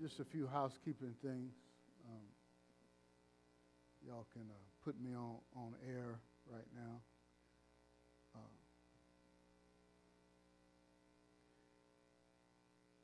just 0.00 0.20
a 0.20 0.24
few 0.24 0.46
housekeeping 0.46 1.14
things. 1.22 1.52
Um, 2.06 2.26
y'all 4.06 4.26
can 4.32 4.46
uh, 4.48 4.66
put 4.84 4.94
me 5.00 5.10
on, 5.14 5.36
on 5.56 5.74
air 5.86 6.20
right 6.46 6.68
now. 6.74 7.00
Uh, 8.34 8.54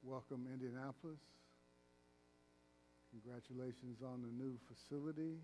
welcome, 0.04 0.46
Indianapolis. 0.52 1.18
Congratulations 3.10 3.98
on 4.04 4.22
the 4.22 4.30
new 4.30 4.54
facility. 4.70 5.38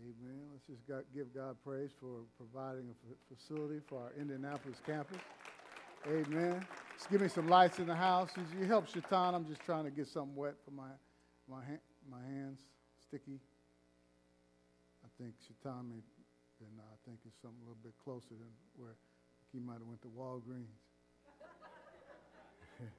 Amen. 0.00 0.42
Let's 0.50 0.66
just 0.66 0.88
got, 0.88 1.04
give 1.14 1.34
God 1.34 1.56
praise 1.64 1.90
for 2.00 2.26
providing 2.36 2.90
a 2.90 3.34
facility 3.34 3.80
for 3.88 4.00
our 4.00 4.12
Indianapolis 4.18 4.78
campus. 4.86 5.18
Amen. 6.08 6.66
Just 6.96 7.10
give 7.10 7.20
me 7.20 7.28
some 7.28 7.48
lights 7.48 7.78
in 7.78 7.86
the 7.86 7.94
house. 7.94 8.30
You 8.58 8.66
help 8.66 8.88
Shaitan. 8.88 9.34
I'm 9.34 9.46
just 9.46 9.62
trying 9.64 9.84
to 9.84 9.90
get 9.90 10.08
something 10.08 10.34
wet 10.34 10.54
for 10.64 10.72
my, 10.72 10.88
my, 11.48 11.58
ha- 11.58 11.84
my 12.10 12.20
hands, 12.22 12.58
sticky. 13.06 13.38
I 15.04 15.08
think 15.22 15.34
Shaitan 15.46 15.88
may, 15.88 16.02
then 16.60 16.70
I 16.80 16.96
think 17.06 17.20
it's 17.24 17.40
something 17.40 17.58
a 17.60 17.68
little 17.68 17.78
bit 17.84 17.92
closer 18.04 18.30
than 18.30 18.50
where 18.76 18.96
he 19.52 19.60
might 19.60 19.74
have 19.74 19.86
went 19.86 20.02
to 20.02 20.08
Walgreens. 20.08 20.66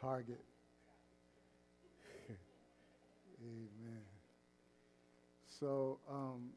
Target. 0.00 0.40
Amen. 3.42 4.02
So 5.58 5.98
um, 6.08 6.50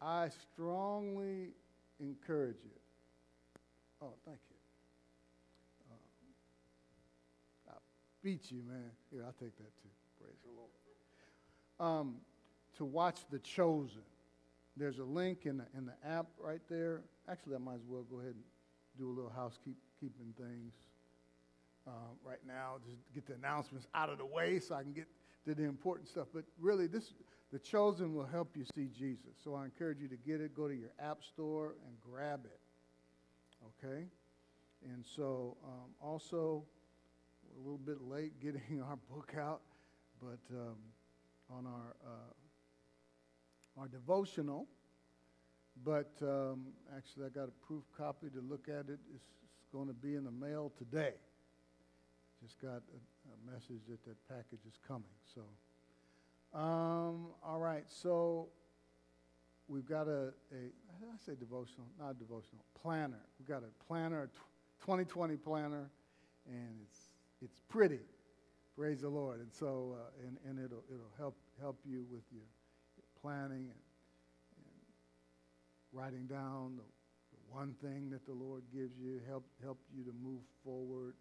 I 0.00 0.30
strongly 0.54 1.48
encourage 2.00 2.56
you. 2.64 2.83
Oh, 4.02 4.12
thank 4.24 4.38
you. 4.50 4.56
Um, 5.90 5.98
I 7.68 7.72
beat 8.22 8.50
you, 8.50 8.62
man. 8.66 8.90
Here, 9.10 9.22
I'll 9.24 9.32
take 9.32 9.56
that 9.56 9.76
too. 9.82 9.88
Praise 10.20 10.36
the 10.44 10.50
Lord. 10.56 10.70
Um, 11.80 12.16
to 12.76 12.84
watch 12.84 13.20
The 13.30 13.38
Chosen. 13.38 14.02
There's 14.76 14.98
a 14.98 15.04
link 15.04 15.46
in 15.46 15.58
the, 15.58 15.66
in 15.76 15.86
the 15.86 15.94
app 16.06 16.26
right 16.38 16.60
there. 16.68 17.02
Actually, 17.28 17.54
I 17.54 17.58
might 17.58 17.74
as 17.76 17.86
well 17.88 18.04
go 18.10 18.18
ahead 18.18 18.34
and 18.34 18.42
do 18.98 19.08
a 19.08 19.14
little 19.14 19.32
housekeeping 19.34 20.34
things 20.36 20.72
uh, 21.86 21.90
right 22.24 22.40
now. 22.46 22.76
Just 22.84 22.98
get 23.14 23.26
the 23.26 23.34
announcements 23.34 23.86
out 23.94 24.10
of 24.10 24.18
the 24.18 24.26
way 24.26 24.58
so 24.58 24.74
I 24.74 24.82
can 24.82 24.92
get 24.92 25.06
to 25.46 25.54
the 25.54 25.64
important 25.64 26.08
stuff. 26.08 26.26
But 26.34 26.44
really, 26.60 26.86
this 26.86 27.12
the 27.52 27.58
chosen 27.58 28.14
will 28.14 28.26
help 28.26 28.56
you 28.56 28.64
see 28.74 28.88
Jesus. 28.88 29.36
So 29.42 29.54
I 29.54 29.64
encourage 29.64 30.00
you 30.00 30.08
to 30.08 30.16
get 30.16 30.40
it. 30.40 30.56
Go 30.56 30.66
to 30.66 30.74
your 30.74 30.90
app 30.98 31.22
store 31.22 31.74
and 31.86 31.94
grab 32.00 32.40
it. 32.44 32.58
Okay? 33.66 34.04
And 34.92 35.04
so 35.04 35.56
um, 35.64 35.90
also, 36.00 36.64
a 37.56 37.58
little 37.58 37.78
bit 37.78 38.02
late 38.02 38.40
getting 38.40 38.82
our 38.88 38.98
book 39.10 39.34
out, 39.38 39.62
but 40.20 40.40
um, 40.52 40.76
on 41.50 41.66
our 41.66 41.96
uh, 42.04 43.80
our 43.80 43.88
devotional. 43.88 44.66
But 45.84 46.12
um, 46.22 46.66
actually, 46.96 47.26
I 47.26 47.28
got 47.30 47.48
a 47.48 47.66
proof 47.66 47.82
copy 47.96 48.28
to 48.30 48.40
look 48.40 48.68
at 48.68 48.88
it. 48.88 49.00
It's, 49.12 49.28
it's 49.58 49.66
going 49.72 49.88
to 49.88 49.94
be 49.94 50.14
in 50.14 50.24
the 50.24 50.30
mail 50.30 50.72
today. 50.78 51.14
Just 52.42 52.60
got 52.60 52.82
a, 52.92 53.00
a 53.32 53.52
message 53.52 53.80
that 53.88 54.04
that 54.04 54.16
package 54.28 54.64
is 54.68 54.78
coming. 54.86 55.04
So. 55.34 55.42
Um, 56.54 57.30
all 57.44 57.58
right, 57.58 57.82
so 57.88 58.46
we've 59.68 59.88
got 59.88 60.08
a, 60.08 60.32
a 60.52 60.70
I 60.90 61.16
say 61.24 61.34
devotional, 61.38 61.86
not 61.98 62.18
devotional, 62.18 62.64
planner. 62.80 63.20
We've 63.38 63.48
got 63.48 63.62
a 63.62 63.84
planner, 63.86 64.22
a 64.22 64.26
2020 64.84 65.36
planner, 65.36 65.90
and 66.46 66.76
it's 66.82 66.98
it's 67.42 67.60
pretty. 67.68 68.00
Praise 68.76 69.02
the 69.02 69.08
Lord. 69.08 69.38
And 69.40 69.52
so, 69.52 69.96
uh, 69.96 70.26
and, 70.26 70.36
and 70.48 70.64
it'll 70.64 70.82
it'll 70.92 71.12
help 71.18 71.36
help 71.60 71.78
you 71.84 72.04
with 72.10 72.22
your, 72.32 72.42
planning 73.22 73.72
and, 73.72 73.84
and, 74.60 74.82
writing 75.92 76.26
down 76.26 76.76
the, 76.76 76.84
the, 77.32 77.40
one 77.48 77.74
thing 77.80 78.10
that 78.10 78.26
the 78.26 78.32
Lord 78.32 78.62
gives 78.74 78.98
you, 78.98 79.20
help 79.26 79.44
help 79.62 79.78
you 79.96 80.04
to 80.04 80.12
move 80.22 80.42
forward 80.62 81.14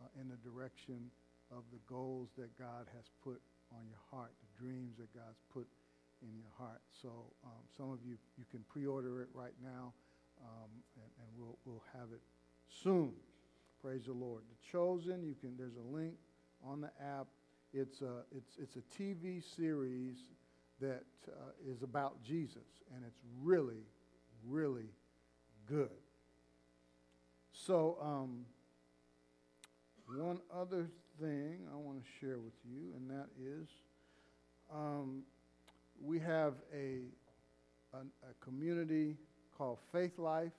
uh, 0.00 0.20
in 0.20 0.28
the 0.28 0.40
direction 0.48 1.10
of 1.50 1.64
the 1.70 1.78
goals 1.86 2.30
that 2.38 2.56
God 2.58 2.86
has 2.96 3.04
put 3.22 3.40
on 3.72 3.84
your 3.86 4.00
heart, 4.10 4.30
the 4.40 4.64
dreams 4.64 4.96
that 4.98 5.12
God's 5.12 5.42
put 5.52 5.66
in 6.24 6.36
your 6.36 6.50
heart. 6.58 6.80
So 7.02 7.08
um, 7.44 7.62
some 7.76 7.90
of 7.90 7.98
you, 8.04 8.16
you 8.36 8.44
can 8.50 8.64
pre-order 8.68 9.20
it 9.20 9.28
right 9.34 9.54
now, 9.62 9.92
um, 10.42 10.70
and, 10.96 11.10
and, 11.18 11.28
we'll, 11.36 11.58
we'll 11.64 11.84
have 11.92 12.08
it 12.12 12.20
soon. 12.68 13.12
Praise 13.82 14.06
the 14.06 14.12
Lord. 14.12 14.42
The 14.48 14.72
Chosen, 14.72 15.22
you 15.22 15.34
can, 15.40 15.56
there's 15.56 15.76
a 15.76 15.94
link 15.94 16.14
on 16.64 16.80
the 16.80 16.90
app. 17.00 17.26
It's 17.72 18.00
a, 18.00 18.22
it's, 18.34 18.56
it's 18.60 18.76
a 18.76 19.02
TV 19.02 19.42
series 19.56 20.16
that 20.80 21.04
uh, 21.28 21.70
is 21.70 21.82
about 21.82 22.22
Jesus, 22.22 22.82
and 22.94 23.04
it's 23.06 23.20
really, 23.42 23.84
really 24.46 24.90
good. 25.66 25.90
So, 27.52 27.98
um, 28.00 28.46
one 30.06 30.40
other 30.52 30.88
thing 31.20 31.60
I 31.72 31.76
want 31.76 31.98
to 32.02 32.04
share 32.20 32.38
with 32.38 32.54
you, 32.64 32.92
and 32.96 33.10
that 33.10 33.28
is 33.40 33.68
um, 34.72 35.22
we 36.02 36.18
have 36.20 36.54
a, 36.72 37.02
a, 37.92 37.98
a, 37.98 38.44
community 38.44 39.16
called 39.56 39.78
Faith 39.92 40.18
Life 40.18 40.52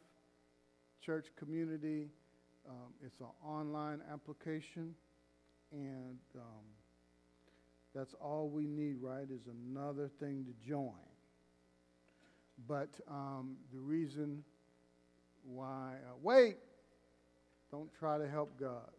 Church 1.06 1.28
Community. 1.38 2.10
Um, 2.68 2.94
it's 3.04 3.20
an 3.20 3.28
online 3.46 4.02
application, 4.12 4.96
and 5.72 6.18
um, 6.36 6.66
that's 7.94 8.14
all 8.20 8.50
we 8.50 8.68
need, 8.68 8.98
right, 9.02 9.28
is 9.30 9.48
another 9.48 10.10
thing 10.20 10.46
to 10.46 10.68
join. 10.68 10.94
But 12.68 12.90
um, 13.10 13.56
the 13.74 13.80
reason 13.80 14.44
why, 15.44 15.94
uh, 16.08 16.16
wait, 16.22 16.58
don't 17.72 17.94
try 17.94 18.18
to 18.18 18.28
help 18.28 18.58
God. 18.60 18.90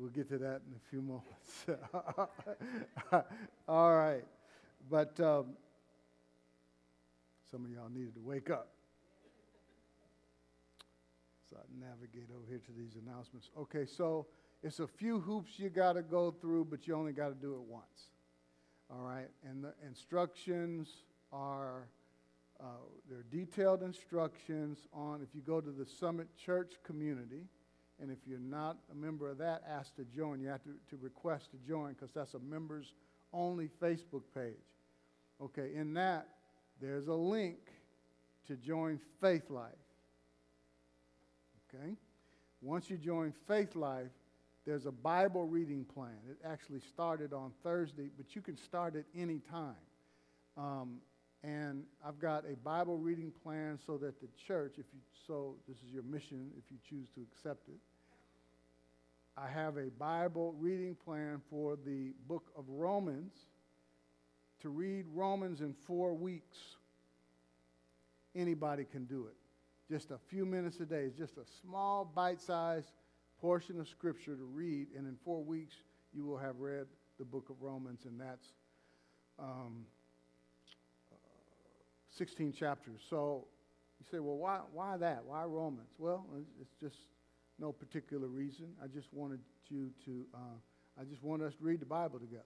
We'll 0.00 0.08
get 0.08 0.30
to 0.30 0.38
that 0.38 0.62
in 0.66 0.74
a 0.74 0.88
few 0.88 1.02
moments. 1.02 1.66
All 3.68 3.94
right. 3.94 4.24
But 4.90 5.20
um, 5.20 5.48
some 7.50 7.66
of 7.66 7.70
y'all 7.70 7.90
needed 7.90 8.14
to 8.14 8.20
wake 8.22 8.48
up. 8.48 8.68
So 11.50 11.58
I 11.58 11.86
navigate 11.86 12.30
over 12.34 12.46
here 12.48 12.62
to 12.64 12.72
these 12.72 12.96
announcements. 12.96 13.50
Okay, 13.58 13.84
so 13.84 14.26
it's 14.62 14.80
a 14.80 14.86
few 14.86 15.20
hoops 15.20 15.58
you 15.58 15.68
got 15.68 15.94
to 15.94 16.02
go 16.02 16.30
through, 16.30 16.68
but 16.70 16.88
you 16.88 16.94
only 16.94 17.12
got 17.12 17.28
to 17.28 17.34
do 17.34 17.52
it 17.52 17.60
once. 17.68 18.08
All 18.90 19.02
right, 19.02 19.28
and 19.46 19.62
the 19.62 19.74
instructions 19.86 20.88
are 21.30 21.88
uh, 22.58 22.64
they're 23.10 23.26
detailed 23.30 23.82
instructions 23.82 24.78
on 24.94 25.20
if 25.20 25.34
you 25.34 25.42
go 25.42 25.60
to 25.60 25.70
the 25.70 25.84
Summit 25.84 26.28
Church 26.38 26.72
community 26.84 27.44
and 28.00 28.10
if 28.10 28.18
you're 28.26 28.38
not 28.38 28.78
a 28.90 28.94
member 28.94 29.28
of 29.28 29.38
that, 29.38 29.62
ask 29.68 29.94
to 29.96 30.04
join. 30.04 30.40
You 30.40 30.48
have 30.48 30.62
to, 30.64 30.70
to 30.90 30.96
request 31.00 31.50
to 31.50 31.58
join 31.68 31.92
because 31.92 32.10
that's 32.14 32.34
a 32.34 32.38
members 32.38 32.94
only 33.32 33.68
Facebook 33.80 34.22
page. 34.34 34.54
Okay, 35.42 35.74
in 35.74 35.94
that, 35.94 36.28
there's 36.80 37.08
a 37.08 37.14
link 37.14 37.58
to 38.46 38.56
join 38.56 38.98
Faith 39.20 39.50
Life. 39.50 39.72
Okay? 41.74 41.94
Once 42.62 42.90
you 42.90 42.96
join 42.96 43.32
Faith 43.46 43.74
Life, 43.74 44.10
there's 44.66 44.86
a 44.86 44.92
Bible 44.92 45.46
reading 45.46 45.84
plan. 45.84 46.18
It 46.28 46.36
actually 46.44 46.80
started 46.80 47.32
on 47.32 47.52
Thursday, 47.62 48.10
but 48.16 48.34
you 48.34 48.42
can 48.42 48.56
start 48.56 48.96
at 48.96 49.04
any 49.16 49.40
time. 49.50 49.74
Um, 50.56 50.98
and 51.42 51.84
I've 52.06 52.18
got 52.18 52.44
a 52.44 52.56
Bible 52.56 52.98
reading 52.98 53.32
plan 53.42 53.78
so 53.86 53.96
that 53.98 54.20
the 54.20 54.28
church, 54.46 54.74
if 54.78 54.84
you 54.92 55.00
so, 55.26 55.54
this 55.66 55.78
is 55.78 55.92
your 55.92 56.02
mission 56.02 56.50
if 56.58 56.64
you 56.70 56.76
choose 56.88 57.08
to 57.14 57.22
accept 57.22 57.68
it. 57.68 57.78
I 59.42 59.48
have 59.48 59.78
a 59.78 59.88
Bible 59.98 60.54
reading 60.58 60.94
plan 60.94 61.40
for 61.48 61.78
the 61.86 62.12
book 62.28 62.52
of 62.58 62.64
Romans 62.68 63.32
to 64.60 64.68
read 64.68 65.06
Romans 65.14 65.62
in 65.62 65.72
four 65.72 66.12
weeks. 66.12 66.58
Anybody 68.34 68.84
can 68.84 69.06
do 69.06 69.28
it. 69.28 69.36
Just 69.90 70.10
a 70.10 70.18
few 70.28 70.44
minutes 70.44 70.78
a 70.80 70.84
day. 70.84 71.10
Just 71.16 71.38
a 71.38 71.44
small, 71.62 72.04
bite 72.04 72.40
sized 72.40 72.92
portion 73.40 73.80
of 73.80 73.88
Scripture 73.88 74.36
to 74.36 74.44
read, 74.44 74.88
and 74.94 75.06
in 75.06 75.16
four 75.24 75.42
weeks, 75.42 75.76
you 76.12 76.26
will 76.26 76.38
have 76.38 76.58
read 76.58 76.86
the 77.18 77.24
book 77.24 77.48
of 77.48 77.62
Romans, 77.62 78.00
and 78.04 78.20
that's 78.20 78.48
um, 79.38 79.86
uh, 81.10 81.16
16 82.10 82.52
chapters. 82.52 83.00
So 83.08 83.46
you 83.98 84.06
say, 84.10 84.18
well, 84.18 84.36
why, 84.36 84.60
why 84.70 84.98
that? 84.98 85.22
Why 85.24 85.44
Romans? 85.44 85.88
Well, 85.98 86.26
it's 86.60 86.74
just 86.78 86.98
no 87.60 87.72
particular 87.72 88.26
reason. 88.26 88.72
I 88.82 88.86
just 88.86 89.12
wanted 89.12 89.40
you 89.68 89.90
to, 90.06 90.24
uh, 90.34 91.00
I 91.00 91.04
just 91.04 91.22
want 91.22 91.42
us 91.42 91.54
to 91.54 91.64
read 91.64 91.80
the 91.80 91.86
Bible 91.86 92.18
together. 92.18 92.42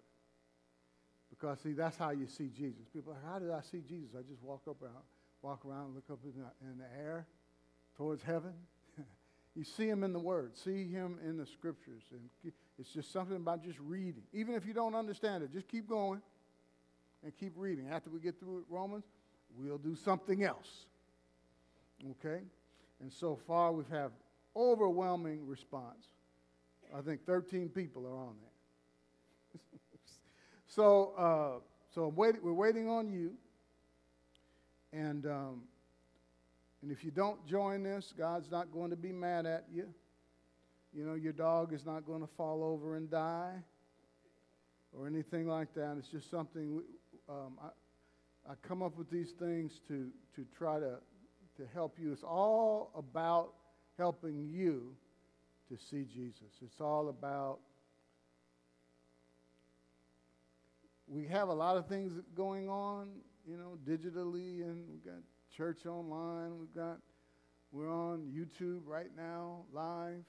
Because, 1.31 1.61
see, 1.61 1.73
that's 1.73 1.97
how 1.97 2.11
you 2.11 2.27
see 2.27 2.49
Jesus. 2.49 2.83
People 2.93 3.13
are 3.13 3.15
like, 3.15 3.25
how 3.25 3.39
did 3.39 3.51
I 3.51 3.61
see 3.61 3.81
Jesus? 3.81 4.11
I 4.17 4.23
just 4.29 4.43
walk 4.43 4.63
up 4.69 4.83
around, 4.83 5.05
walk 5.43 5.65
around, 5.65 5.95
look 5.95 6.05
up 6.11 6.19
in 6.25 6.33
the, 6.41 6.71
in 6.71 6.79
the 6.79 7.03
air 7.03 7.27
towards 7.97 8.23
heaven. 8.23 8.53
You 9.57 9.63
see 9.63 9.89
him 9.89 10.03
in 10.03 10.13
the 10.13 10.19
Word, 10.19 10.57
see 10.57 10.89
him 10.89 11.21
in 11.25 11.37
the 11.37 11.47
Scriptures. 11.47 12.03
And 12.11 12.53
it's 12.77 12.93
just 12.93 13.13
something 13.13 13.37
about 13.37 13.63
just 13.63 13.79
reading. 13.79 14.25
Even 14.33 14.57
if 14.57 14.67
you 14.67 14.75
don't 14.75 14.97
understand 14.97 15.45
it, 15.45 15.53
just 15.53 15.69
keep 15.69 15.89
going 15.89 16.21
and 17.23 17.33
keep 17.39 17.53
reading. 17.55 17.87
After 17.89 18.11
we 18.11 18.19
get 18.19 18.41
through 18.41 18.65
Romans, 18.69 19.05
we'll 19.57 19.79
do 19.79 19.95
something 19.95 20.43
else. 20.43 20.87
Okay? 22.11 22.41
And 23.01 23.13
so 23.13 23.39
far, 23.47 23.71
we've 23.71 23.89
had 23.89 24.11
overwhelming 24.57 25.47
response. 25.47 26.09
I 26.97 27.01
think 27.01 27.27
13 27.27 27.69
people 27.69 28.07
are 28.07 28.17
on 28.17 28.35
there. 28.41 29.61
so, 30.67 31.13
uh, 31.17 31.61
so 31.95 32.09
wait, 32.09 32.43
we're 32.43 32.53
waiting 32.53 32.89
on 32.89 33.11
you. 33.11 33.33
And, 34.93 35.27
um, 35.27 35.63
and 36.83 36.93
if 36.93 37.05
you 37.05 37.11
don't 37.11 37.45
join 37.47 37.83
this, 37.83 38.13
God's 38.17 38.51
not 38.51 38.73
going 38.73 38.91
to 38.91 38.97
be 38.97 39.13
mad 39.13 39.47
at 39.47 39.65
you. 39.73 39.89
You 40.93 41.05
know, 41.05 41.15
your 41.15 41.33
dog 41.33 41.73
is 41.73 41.85
not 41.85 42.07
going 42.07 42.21
to 42.21 42.29
fall 42.37 42.63
over 42.63 42.97
and 42.97 43.11
die 43.11 43.55
or 44.93 45.09
anything 45.09 45.49
like 45.49 45.75
that. 45.75 45.97
It's 45.99 46.09
just 46.09 46.31
something 46.31 46.77
we, 46.77 46.83
um, 47.29 47.59
I, 47.61 48.53
I 48.53 48.55
come 48.63 48.83
up 48.83 48.97
with 48.97 49.11
these 49.11 49.33
things 49.33 49.81
to, 49.89 50.11
to 50.37 50.47
try 50.57 50.79
to, 50.79 50.99
to 51.57 51.63
help 51.73 51.97
you. 51.99 52.13
It's 52.13 52.23
all 52.23 52.93
about 52.95 53.55
helping 53.99 54.49
you 54.51 54.95
to 55.69 55.79
see 55.91 56.05
Jesus. 56.05 56.51
It's 56.63 56.81
all 56.81 57.09
about, 57.09 57.59
we 61.07 61.27
have 61.27 61.49
a 61.49 61.55
lot 61.55 61.77
of 61.77 61.87
things 61.87 62.13
going 62.37 62.69
on, 62.69 63.09
you 63.47 63.57
know, 63.57 63.79
digitally, 63.89 64.63
and 64.63 64.85
we've 64.91 65.05
got 65.05 65.23
church 65.57 65.87
online, 65.87 66.59
we've 66.59 66.75
got, 66.75 66.99
we're 67.73 67.91
on 67.91 68.33
YouTube 68.35 68.81
right 68.87 69.11
now, 69.17 69.65
live. 69.73 70.25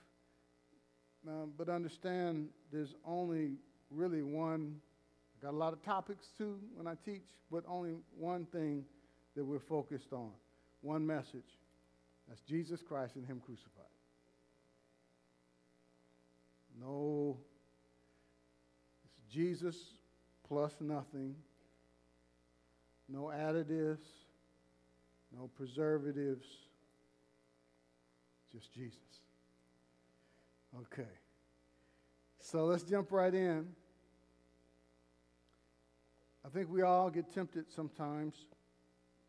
Um, 1.27 1.53
but 1.57 1.69
understand 1.69 2.49
there's 2.71 2.93
only 3.03 3.53
really 3.89 4.21
one, 4.21 4.75
I 5.39 5.45
got 5.45 5.53
a 5.53 5.57
lot 5.57 5.73
of 5.73 5.83
topics 5.83 6.27
too 6.37 6.59
when 6.75 6.87
I 6.87 6.95
teach, 7.03 7.25
but 7.51 7.63
only 7.67 7.93
one 8.17 8.45
thing 8.45 8.85
that 9.35 9.43
we're 9.43 9.59
focused 9.59 10.13
on, 10.13 10.29
one 10.81 11.05
message. 11.05 11.59
That's 12.27 12.41
Jesus 12.41 12.81
Christ 12.81 13.15
and 13.15 13.25
Him 13.25 13.41
crucified. 13.43 13.85
No, 16.79 17.37
it's 19.05 19.33
Jesus 19.33 19.75
plus 20.47 20.73
nothing, 20.79 21.35
no 23.07 23.31
additives, 23.35 24.05
no 25.35 25.49
preservatives, 25.55 26.45
just 28.51 28.73
Jesus. 28.73 28.99
Okay. 30.81 31.09
So 32.39 32.65
let's 32.65 32.83
jump 32.83 33.11
right 33.11 33.33
in. 33.33 33.67
I 36.45 36.49
think 36.49 36.69
we 36.69 36.83
all 36.83 37.09
get 37.09 37.33
tempted 37.33 37.65
sometimes 37.75 38.35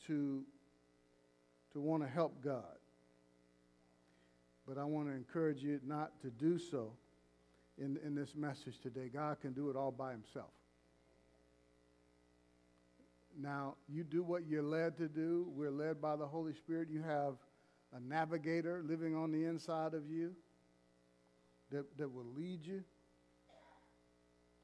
to, 0.06 0.42
to 1.72 1.80
want 1.80 2.02
to 2.02 2.08
help 2.08 2.42
God. 2.44 2.76
But 4.66 4.78
I 4.78 4.84
want 4.84 5.08
to 5.08 5.14
encourage 5.14 5.62
you 5.62 5.80
not 5.86 6.20
to 6.22 6.30
do 6.30 6.58
so 6.58 6.92
in, 7.78 7.98
in 8.04 8.14
this 8.14 8.34
message 8.34 8.80
today. 8.80 9.08
God 9.12 9.40
can 9.40 9.52
do 9.52 9.70
it 9.70 9.76
all 9.76 9.92
by 9.92 10.12
himself. 10.12 10.50
Now, 13.38 13.74
you 13.88 14.02
do 14.02 14.22
what 14.22 14.46
you're 14.46 14.62
led 14.62 14.96
to 14.98 15.08
do. 15.08 15.46
We're 15.54 15.70
led 15.70 16.00
by 16.00 16.16
the 16.16 16.26
Holy 16.26 16.54
Spirit. 16.54 16.88
You 16.90 17.02
have 17.02 17.34
a 17.94 18.00
navigator 18.00 18.82
living 18.84 19.14
on 19.14 19.30
the 19.30 19.44
inside 19.44 19.94
of 19.94 20.10
you 20.10 20.34
that, 21.70 21.84
that 21.98 22.08
will 22.08 22.26
lead 22.36 22.66
you. 22.66 22.82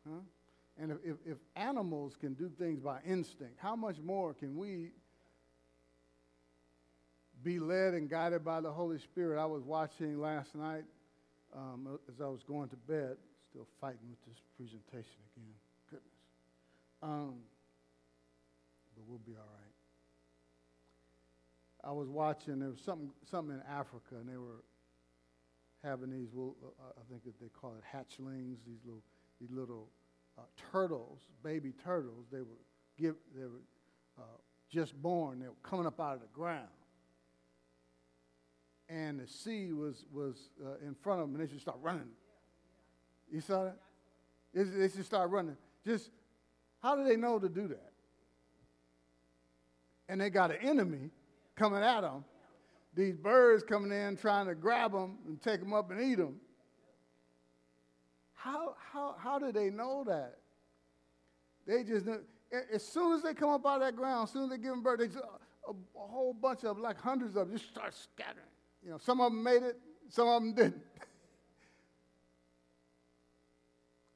Huh? 0.08 0.20
And 0.80 0.90
if, 0.90 0.98
if, 1.04 1.16
if 1.26 1.38
animals 1.54 2.16
can 2.18 2.34
do 2.34 2.50
things 2.58 2.80
by 2.80 2.98
instinct, 3.06 3.58
how 3.58 3.76
much 3.76 3.98
more 4.00 4.32
can 4.32 4.56
we 4.56 4.92
be 7.42 7.58
led 7.58 7.94
and 7.94 8.08
guided 8.08 8.44
by 8.44 8.60
the 8.60 8.70
Holy 8.70 8.98
Spirit? 8.98 9.40
I 9.40 9.46
was 9.46 9.62
watching 9.62 10.20
last 10.20 10.54
night 10.54 10.84
um, 11.54 11.98
as 12.08 12.20
I 12.20 12.26
was 12.26 12.42
going 12.42 12.68
to 12.68 12.76
bed, 12.76 13.16
still 13.50 13.66
fighting 13.80 14.08
with 14.08 14.24
this 14.26 14.40
presentation 14.56 15.20
again. 15.36 15.54
Goodness. 15.90 16.12
Um, 17.02 17.34
but 18.94 19.04
we'll 19.06 19.18
be 19.18 19.32
all 19.32 19.48
right. 19.58 19.72
I 21.84 21.90
was 21.92 22.08
watching, 22.08 22.60
there 22.60 22.68
was 22.70 22.80
something, 22.84 23.10
something 23.30 23.56
in 23.56 23.62
Africa, 23.68 24.14
and 24.20 24.28
they 24.28 24.36
were 24.36 24.62
having 25.82 26.10
these, 26.10 26.28
well, 26.32 26.54
uh, 26.62 26.92
I 26.96 27.02
think 27.10 27.22
they 27.40 27.48
call 27.48 27.74
it 27.74 27.82
hatchlings, 27.82 28.58
these 28.64 28.78
little, 28.84 29.02
these 29.40 29.50
little 29.50 29.88
uh, 30.38 30.42
turtles, 30.70 31.18
baby 31.42 31.72
turtles. 31.84 32.26
They 32.30 32.38
were, 32.38 32.60
give, 32.96 33.16
they 33.36 33.44
were 33.44 33.62
uh, 34.16 34.38
just 34.70 34.94
born. 35.02 35.40
They 35.40 35.48
were 35.48 35.54
coming 35.62 35.86
up 35.86 36.00
out 36.00 36.14
of 36.14 36.20
the 36.20 36.28
ground. 36.32 36.68
And 38.92 39.20
the 39.20 39.26
sea 39.26 39.72
was, 39.72 40.04
was 40.12 40.50
uh, 40.62 40.86
in 40.86 40.94
front 40.94 41.20
of 41.20 41.28
them, 41.28 41.40
and 41.40 41.48
they 41.48 41.50
just 41.50 41.62
start 41.62 41.78
running. 41.80 42.08
You 43.30 43.40
saw 43.40 43.64
that? 43.64 43.78
They, 44.52 44.88
just 44.88 45.06
start 45.06 45.30
running. 45.30 45.56
Just, 45.86 46.10
how 46.82 46.94
do 46.96 47.04
they 47.04 47.16
know 47.16 47.38
to 47.38 47.48
do 47.48 47.68
that? 47.68 47.92
And 50.08 50.20
they 50.20 50.28
got 50.28 50.50
an 50.50 50.58
enemy 50.62 51.10
coming 51.56 51.82
at 51.82 52.02
them 52.02 52.24
these 52.94 53.16
birds 53.16 53.62
coming 53.62 53.90
in 53.90 54.16
trying 54.16 54.46
to 54.46 54.54
grab 54.54 54.92
them 54.92 55.18
and 55.26 55.40
take 55.40 55.60
them 55.60 55.72
up 55.72 55.90
and 55.90 56.00
eat 56.00 56.16
them. 56.16 56.36
How, 58.34 58.74
how, 58.92 59.14
how 59.18 59.38
do 59.38 59.52
they 59.52 59.70
know 59.70 60.04
that? 60.06 60.38
They 61.66 61.84
just, 61.84 62.06
as 62.72 62.84
soon 62.84 63.14
as 63.14 63.22
they 63.22 63.34
come 63.34 63.50
up 63.50 63.64
out 63.64 63.76
of 63.76 63.80
that 63.82 63.96
ground, 63.96 64.24
as 64.24 64.32
soon 64.32 64.44
as 64.44 64.50
they 64.50 64.56
give 64.56 64.70
them 64.70 64.82
birth, 64.82 64.98
they 64.98 65.06
just, 65.06 65.18
a, 65.18 65.70
a, 65.70 65.74
whole 65.94 66.34
bunch 66.34 66.64
of 66.64 66.76
them, 66.76 66.82
like 66.82 67.00
hundreds 67.00 67.36
of 67.36 67.48
them, 67.48 67.56
just 67.56 67.70
start 67.70 67.94
scattering. 67.94 68.46
You 68.84 68.90
know, 68.90 68.98
some 68.98 69.20
of 69.20 69.32
them 69.32 69.42
made 69.42 69.62
it, 69.62 69.78
some 70.08 70.28
of 70.28 70.42
them 70.42 70.54
didn't. 70.56 70.82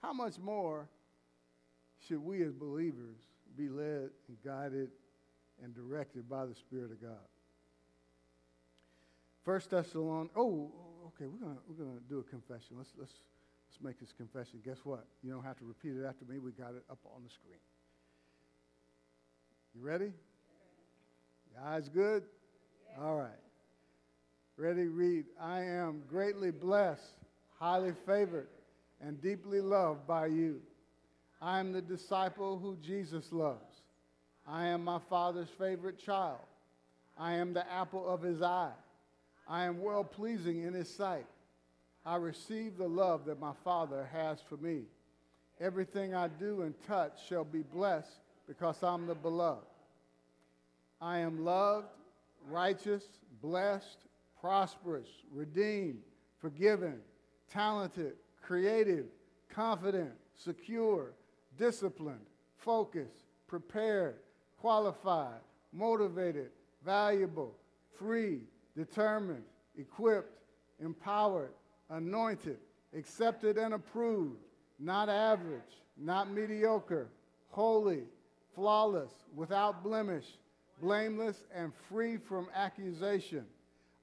how 0.03 0.13
much 0.13 0.39
more 0.39 0.89
should 2.07 2.21
we 2.21 2.43
as 2.43 2.53
believers 2.53 3.17
be 3.57 3.69
led 3.69 4.11
and 4.29 4.37
guided 4.45 4.91
and 5.63 5.75
directed 5.75 6.29
by 6.29 6.47
the 6.47 6.55
Spirit 6.55 6.93
of 6.93 7.01
God? 7.01 7.27
First 9.45 9.71
Thessalonians. 9.71 10.31
Oh, 10.37 10.71
okay. 11.09 11.27
We're 11.27 11.39
gonna 11.39 11.61
we're 11.69 11.85
gonna 11.85 12.01
do 12.09 12.19
a 12.19 12.23
confession. 12.25 12.77
Let's 12.77 12.91
let's 12.99 13.13
let's 13.69 13.81
make 13.81 14.01
this 14.01 14.13
confession. 14.13 14.61
Guess 14.65 14.79
what? 14.85 15.07
You 15.23 15.33
don't 15.33 15.45
have 15.45 15.57
to 15.59 15.65
repeat 15.65 15.93
it 15.97 16.05
after 16.05 16.25
me. 16.25 16.39
We 16.39 16.51
got 16.51 16.75
it 16.75 16.83
up 16.91 16.99
on 17.05 17.23
the 17.23 17.31
screen. 17.31 17.61
You 19.75 19.83
ready? 19.83 20.13
Your 21.53 21.63
eyes 21.65 21.89
good? 21.89 22.25
All 23.01 23.17
right. 23.17 23.46
Ready? 24.57 24.87
Read. 24.87 25.27
I 25.41 25.61
am 25.63 26.03
greatly 26.09 26.51
blessed, 26.51 27.19
highly 27.59 27.93
favored, 28.07 28.49
and 29.01 29.21
deeply 29.21 29.61
loved 29.61 30.07
by 30.07 30.27
you. 30.27 30.61
I 31.43 31.61
am 31.61 31.73
the 31.73 31.83
disciple 31.83 32.59
who 32.59 32.77
Jesus 32.77 33.33
loves. 33.33 33.83
I 34.49 34.67
am 34.69 34.83
my 34.83 34.99
Father's 35.11 35.51
favorite 35.59 35.99
child. 35.99 36.41
I 37.19 37.35
am 37.35 37.53
the 37.53 37.71
apple 37.71 38.09
of 38.09 38.23
his 38.23 38.41
eye. 38.41 38.73
I 39.47 39.65
am 39.65 39.83
well 39.83 40.05
pleasing 40.05 40.63
in 40.63 40.73
his 40.73 40.93
sight. 40.93 41.27
I 42.05 42.17
receive 42.17 42.79
the 42.79 42.89
love 42.89 43.27
that 43.27 43.41
my 43.41 43.53
Father 43.65 44.09
has 44.13 44.39
for 44.49 44.57
me. 44.57 44.83
Everything 45.61 46.15
I 46.15 46.29
do 46.29 46.63
and 46.63 46.75
touch 46.87 47.13
shall 47.29 47.45
be 47.45 47.63
blessed 47.63 48.21
because 48.47 48.83
I'm 48.83 49.07
the 49.07 49.15
beloved. 49.15 49.67
I 51.01 51.19
am 51.19 51.45
loved, 51.45 51.89
righteous, 52.49 53.05
blessed, 53.43 54.06
prosperous, 54.47 55.09
redeemed, 55.33 55.99
forgiven, 56.39 57.01
talented, 57.51 58.13
creative, 58.41 59.07
confident, 59.49 60.13
secure, 60.37 61.15
disciplined, 61.59 62.25
focused, 62.57 63.25
prepared, 63.49 64.15
qualified, 64.61 65.41
motivated, 65.73 66.51
valuable, 66.85 67.57
free, 67.99 68.39
determined, 68.77 69.43
equipped, 69.77 70.39
empowered, 70.79 71.51
anointed, 71.91 72.59
accepted 72.97 73.59
and 73.59 73.75
approved, 73.75 74.39
not 74.79 75.09
average, 75.09 75.83
not 75.97 76.31
mediocre, 76.31 77.09
holy, 77.51 78.05
flawless, 78.55 79.11
without 79.35 79.83
blemish, 79.83 80.39
blameless, 80.81 81.43
and 81.53 81.73
free 81.89 82.17
from 82.17 82.47
accusation. 82.55 83.45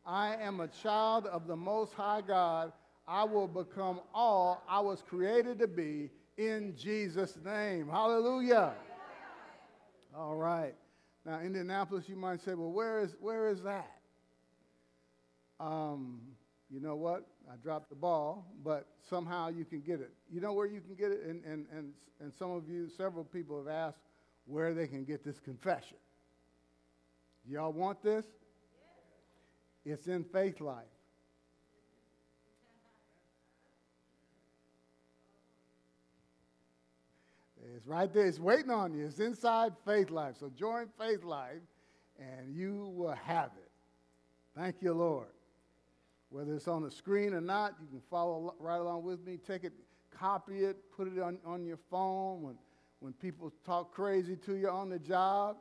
I 0.05 0.35
am 0.35 0.59
a 0.59 0.67
child 0.67 1.27
of 1.27 1.47
the 1.47 1.55
Most 1.55 1.93
High 1.93 2.21
God. 2.21 2.73
I 3.07 3.23
will 3.23 3.47
become 3.47 4.01
all 4.13 4.63
I 4.67 4.79
was 4.79 5.01
created 5.07 5.59
to 5.59 5.67
be 5.67 6.09
in 6.37 6.75
Jesus' 6.75 7.37
name. 7.43 7.87
Hallelujah. 7.87 8.73
All 10.15 10.35
right. 10.35 10.75
Now, 11.25 11.39
Indianapolis, 11.39 12.09
you 12.09 12.15
might 12.15 12.41
say, 12.41 12.53
well, 12.53 12.71
where 12.71 12.99
is, 12.99 13.15
where 13.21 13.49
is 13.49 13.61
that? 13.61 13.91
Um, 15.59 16.19
you 16.69 16.81
know, 16.81 16.95
what? 16.95 17.25
I 17.51 17.55
dropped 17.57 17.89
the 17.89 17.95
ball, 17.95 18.45
but 18.63 18.87
somehow 19.09 19.49
you 19.49 19.63
can 19.63 19.81
get 19.81 20.01
it. 20.01 20.11
You 20.29 20.41
know 20.41 20.53
where 20.53 20.65
you 20.67 20.81
can 20.81 20.95
get 20.95 21.11
it? 21.11 21.23
And, 21.25 21.43
and, 21.45 21.65
and, 21.71 21.93
and 22.19 22.33
some 22.33 22.51
of 22.51 22.67
you, 22.67 22.89
several 22.89 23.23
people 23.23 23.57
have 23.57 23.67
asked 23.67 23.99
where 24.45 24.73
they 24.73 24.87
can 24.87 25.05
get 25.05 25.23
this 25.23 25.39
confession. 25.39 25.97
Y'all 27.47 27.71
want 27.71 28.01
this? 28.01 28.25
It's 29.85 30.07
in 30.07 30.23
Faith 30.23 30.61
Life. 30.61 30.85
It's 37.75 37.87
right 37.87 38.13
there. 38.13 38.25
It's 38.25 38.39
waiting 38.39 38.71
on 38.71 38.93
you. 38.93 39.05
It's 39.05 39.19
inside 39.19 39.73
Faith 39.85 40.09
Life. 40.09 40.35
So 40.39 40.49
join 40.49 40.87
Faith 40.97 41.23
Life 41.23 41.61
and 42.19 42.55
you 42.55 42.93
will 42.95 43.15
have 43.25 43.51
it. 43.57 43.71
Thank 44.55 44.81
you, 44.81 44.93
Lord. 44.93 45.27
Whether 46.29 46.53
it's 46.53 46.67
on 46.67 46.83
the 46.83 46.91
screen 46.91 47.33
or 47.33 47.41
not, 47.41 47.75
you 47.81 47.87
can 47.87 48.01
follow 48.09 48.55
right 48.59 48.77
along 48.77 49.03
with 49.03 49.25
me. 49.25 49.37
Take 49.37 49.63
it, 49.63 49.73
copy 50.17 50.63
it, 50.63 50.77
put 50.95 51.07
it 51.07 51.19
on, 51.19 51.39
on 51.45 51.65
your 51.65 51.79
phone 51.89 52.41
when, 52.41 52.55
when 52.99 53.13
people 53.13 53.51
talk 53.65 53.93
crazy 53.93 54.35
to 54.45 54.55
you 54.55 54.69
on 54.69 54.89
the 54.89 54.99
job. 54.99 55.57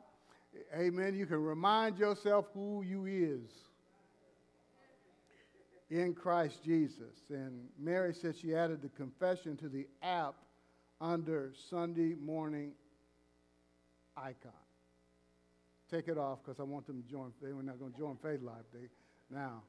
Amen. 0.77 1.15
You 1.15 1.25
can 1.25 1.41
remind 1.41 1.97
yourself 1.97 2.45
who 2.53 2.83
you 2.83 3.05
is 3.05 3.51
in 5.93 6.15
Christ 6.15 6.63
Jesus. 6.63 7.21
And 7.29 7.67
Mary 7.79 8.13
said 8.13 8.35
she 8.35 8.55
added 8.55 8.81
the 8.81 8.89
confession 8.89 9.55
to 9.57 9.69
the 9.69 9.85
app 10.01 10.33
under 10.99 11.53
Sunday 11.69 12.15
morning 12.19 12.71
icon. 14.17 14.51
Take 15.91 16.07
it 16.07 16.17
off 16.17 16.39
because 16.43 16.59
I 16.59 16.63
want 16.63 16.87
them 16.87 17.03
to 17.03 17.07
join. 17.09 17.31
They 17.41 17.53
were 17.53 17.61
not 17.61 17.77
going 17.79 17.91
to 17.91 17.97
join 17.97 18.17
Faith 18.23 18.41
Life. 18.41 18.63
They 18.73 18.87
now. 19.29 19.61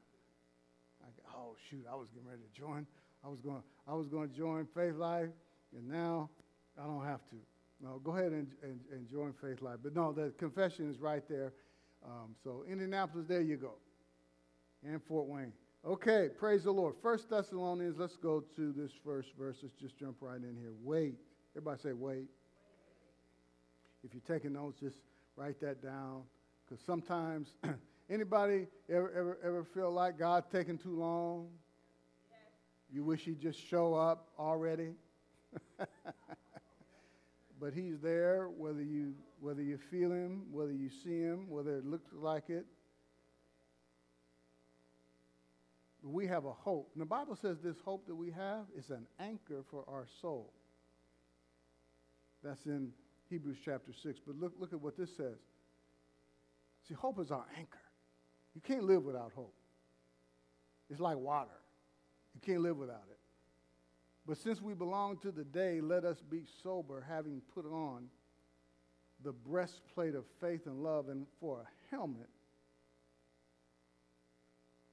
I, 1.03 1.37
oh 1.37 1.57
shoot! 1.69 1.85
I 1.91 1.95
was 1.95 2.09
getting 2.15 2.29
ready 2.29 2.41
to 2.41 2.59
join. 2.61 2.87
I 3.23 3.29
was 3.29 3.41
going. 3.41 3.63
I 3.87 3.93
was 3.93 4.09
going 4.09 4.31
to 4.31 4.35
join 4.35 4.67
Faith 4.75 4.95
Life, 4.95 5.29
and 5.77 5.87
now 5.87 6.31
I 6.83 6.87
don't 6.87 7.05
have 7.05 7.21
to. 7.29 7.37
No, 7.83 8.01
go 8.03 8.13
ahead 8.13 8.33
and, 8.33 8.47
and, 8.63 8.81
and 8.91 9.11
join 9.11 9.35
Faith 9.43 9.61
Life. 9.61 9.81
But 9.83 9.95
no, 9.95 10.13
the 10.13 10.33
confession 10.39 10.91
is 10.91 10.99
right 10.99 11.23
there. 11.29 11.53
Um, 12.03 12.35
so 12.43 12.65
Indianapolis, 12.71 13.27
there 13.29 13.43
you 13.43 13.57
go, 13.57 13.75
and 14.83 15.03
Fort 15.07 15.29
Wayne. 15.29 15.53
Okay, 15.87 16.31
praise 16.39 16.65
the 16.65 16.71
Lord. 16.71 16.95
First 17.03 17.29
Thessalonians, 17.29 17.99
let's 17.99 18.17
go 18.17 18.43
to 18.57 18.73
this 18.73 18.91
first 19.05 19.29
verse. 19.39 19.59
Let's 19.63 19.75
just 19.75 19.99
jump 19.99 20.17
right 20.23 20.39
in 20.39 20.57
here. 20.59 20.73
Wait. 20.83 21.17
Everybody 21.55 21.83
say 21.83 21.93
wait. 21.93 22.29
If 24.03 24.15
you're 24.15 24.23
taking 24.27 24.55
notes, 24.55 24.81
just 24.81 24.97
write 25.37 25.61
that 25.61 25.83
down. 25.83 26.23
Because 26.65 26.83
sometimes, 26.87 27.49
anybody 28.11 28.67
ever, 28.89 29.13
ever, 29.13 29.39
ever 29.45 29.63
feel 29.63 29.91
like 29.91 30.19
God's 30.19 30.47
taking 30.51 30.79
too 30.79 30.99
long? 30.99 31.49
You 32.91 33.05
wish 33.05 33.21
he'd 33.21 33.41
just 33.41 33.61
show 33.61 33.93
up 33.93 34.29
already? 34.39 34.95
but 37.61 37.75
he's 37.75 38.01
there 38.03 38.49
whether 38.57 38.83
you, 38.83 39.13
whether 39.39 39.61
you 39.61 39.79
feel 39.91 40.13
him, 40.13 40.45
whether 40.51 40.73
you 40.73 40.89
see 40.89 41.21
him, 41.21 41.51
whether 41.51 41.77
it 41.77 41.85
looks 41.85 42.11
like 42.15 42.49
it. 42.49 42.65
We 46.13 46.27
have 46.27 46.45
a 46.45 46.53
hope. 46.53 46.91
And 46.95 47.01
the 47.01 47.07
Bible 47.07 47.35
says 47.35 47.59
this 47.63 47.77
hope 47.85 48.07
that 48.07 48.15
we 48.15 48.31
have 48.31 48.67
is 48.77 48.91
an 48.91 49.07
anchor 49.19 49.65
for 49.71 49.85
our 49.89 50.07
soul. 50.21 50.53
That's 52.43 52.67
in 52.67 52.91
Hebrews 53.31 53.57
chapter 53.65 53.93
6. 53.93 54.21
But 54.27 54.37
look, 54.37 54.53
look 54.59 54.73
at 54.75 54.81
what 54.81 54.99
this 54.99 55.17
says. 55.17 55.39
See, 56.87 56.95
hope 56.95 57.19
is 57.21 57.31
our 57.31 57.47
anchor. 57.57 57.79
You 58.55 58.61
can't 58.61 58.85
live 58.85 59.03
without 59.03 59.33
hope. 59.35 59.55
It's 60.91 61.01
like 61.01 61.17
water. 61.17 61.59
You 62.35 62.41
can't 62.43 62.61
live 62.61 62.77
without 62.77 63.07
it. 63.11 63.19
But 64.27 64.37
since 64.37 64.61
we 64.61 64.75
belong 64.75 65.19
to 65.19 65.33
the 65.33 65.45
day, 65.45 65.81
let 65.81 66.05
us 66.05 66.19
be 66.31 66.43
sober, 66.63 67.03
having 67.07 67.41
put 67.55 67.65
on 67.65 68.09
the 69.23 69.33
breastplate 69.33 70.15
of 70.15 70.25
faith 70.41 70.67
and 70.67 70.83
love, 70.83 71.09
and 71.09 71.27
for 71.41 71.61
a 71.61 71.67
helmet, 71.91 72.29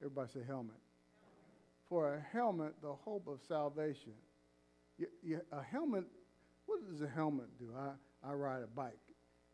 everybody 0.00 0.30
say 0.32 0.40
helmet 0.46 0.81
for 1.92 2.14
a 2.14 2.34
helmet 2.34 2.72
the 2.80 2.94
hope 3.04 3.28
of 3.28 3.38
salvation. 3.46 4.14
You, 4.96 5.08
you, 5.22 5.40
a 5.52 5.62
helmet, 5.62 6.04
what 6.64 6.80
does 6.90 7.02
a 7.02 7.06
helmet 7.06 7.48
do? 7.58 7.68
I, 7.78 8.30
I 8.30 8.32
ride 8.32 8.62
a 8.62 8.66
bike, 8.66 8.96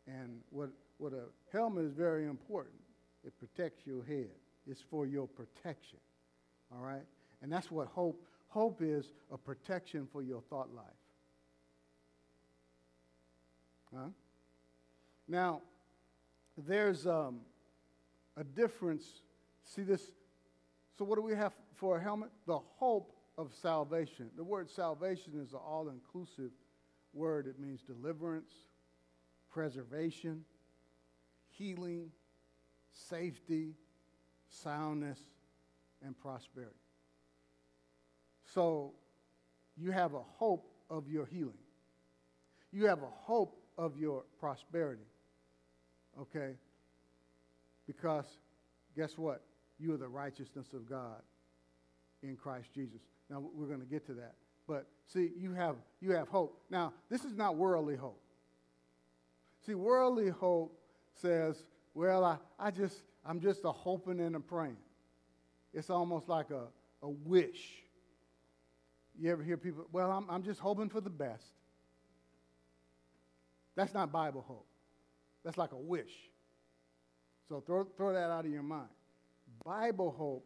and 0.07 0.39
what, 0.49 0.69
what 0.99 1.11
a 1.11 1.23
helmet 1.51 1.83
is 1.83 1.91
very 1.91 2.27
important. 2.27 2.79
It 3.25 3.33
protects 3.37 3.85
your 3.85 4.05
head. 4.05 4.29
It's 4.65 4.81
for 4.89 5.05
your 5.05 5.27
protection, 5.27 5.99
all 6.71 6.81
right? 6.81 7.03
And 7.41 7.51
that's 7.51 7.69
what 7.69 7.87
hope, 7.87 8.23
hope 8.47 8.81
is 8.81 9.11
a 9.33 9.37
protection 9.37 10.07
for 10.09 10.21
your 10.21 10.41
thought 10.49 10.73
life. 10.73 10.85
Huh? 13.93 14.07
Now, 15.27 15.59
there's 16.57 17.05
um, 17.05 17.41
a 18.37 18.45
difference. 18.45 19.03
See 19.65 19.81
this? 19.81 20.03
So, 20.99 21.05
what 21.05 21.15
do 21.15 21.21
we 21.21 21.33
have 21.33 21.53
for 21.75 21.95
a 21.95 22.03
helmet? 22.03 22.29
The 22.45 22.59
hope 22.75 23.15
of 23.37 23.53
salvation. 23.61 24.29
The 24.35 24.43
word 24.43 24.69
salvation 24.69 25.39
is 25.41 25.53
an 25.53 25.59
all 25.65 25.87
inclusive 25.87 26.51
word. 27.13 27.47
It 27.47 27.57
means 27.57 27.81
deliverance, 27.83 28.51
preservation, 29.49 30.43
healing, 31.51 32.11
safety, 32.91 33.75
soundness, 34.49 35.19
and 36.05 36.19
prosperity. 36.19 36.75
So 38.53 38.91
you 39.77 39.91
have 39.91 40.15
a 40.15 40.21
hope 40.21 40.69
of 40.89 41.07
your 41.07 41.25
healing. 41.25 41.63
You 42.73 42.87
have 42.87 43.03
a 43.03 43.11
hope 43.21 43.57
of 43.77 43.97
your 43.97 44.25
prosperity. 44.37 45.07
Okay? 46.19 46.55
Because 47.87 48.25
guess 48.97 49.17
what? 49.17 49.43
You 49.79 49.93
are 49.93 49.97
the 49.97 50.07
righteousness 50.07 50.73
of 50.73 50.89
God 50.89 51.21
in 52.21 52.35
Christ 52.35 52.73
Jesus. 52.73 52.99
Now 53.29 53.43
we're 53.53 53.67
going 53.67 53.79
to 53.79 53.85
get 53.85 54.05
to 54.07 54.13
that. 54.15 54.35
But 54.67 54.87
see, 55.07 55.31
you 55.37 55.53
have 55.53 55.75
you 56.01 56.11
have 56.11 56.27
hope. 56.27 56.61
Now, 56.69 56.93
this 57.09 57.23
is 57.23 57.35
not 57.35 57.55
worldly 57.55 57.95
hope. 57.95 58.21
See, 59.65 59.73
worldly 59.73 60.29
hope 60.29 60.77
says, 61.13 61.63
well, 61.93 62.23
I, 62.23 62.37
I 62.59 62.71
just 62.71 63.01
I'm 63.25 63.39
just 63.39 63.65
a 63.65 63.71
hoping 63.71 64.19
and 64.19 64.35
a 64.35 64.39
praying. 64.39 64.77
It's 65.73 65.89
almost 65.89 66.27
like 66.27 66.51
a, 66.51 66.63
a 67.01 67.09
wish. 67.09 67.83
You 69.19 69.31
ever 69.31 69.43
hear 69.43 69.57
people, 69.57 69.85
well, 69.91 70.11
I'm, 70.11 70.29
I'm 70.29 70.43
just 70.43 70.59
hoping 70.59 70.89
for 70.89 71.01
the 71.01 71.09
best. 71.09 71.43
That's 73.75 73.93
not 73.93 74.11
Bible 74.11 74.43
hope. 74.47 74.65
That's 75.43 75.57
like 75.57 75.73
a 75.73 75.77
wish. 75.77 76.11
So 77.47 77.61
throw, 77.61 77.85
throw 77.97 78.13
that 78.13 78.29
out 78.29 78.45
of 78.45 78.51
your 78.51 78.63
mind. 78.63 78.89
Bible 79.65 80.13
hope 80.17 80.45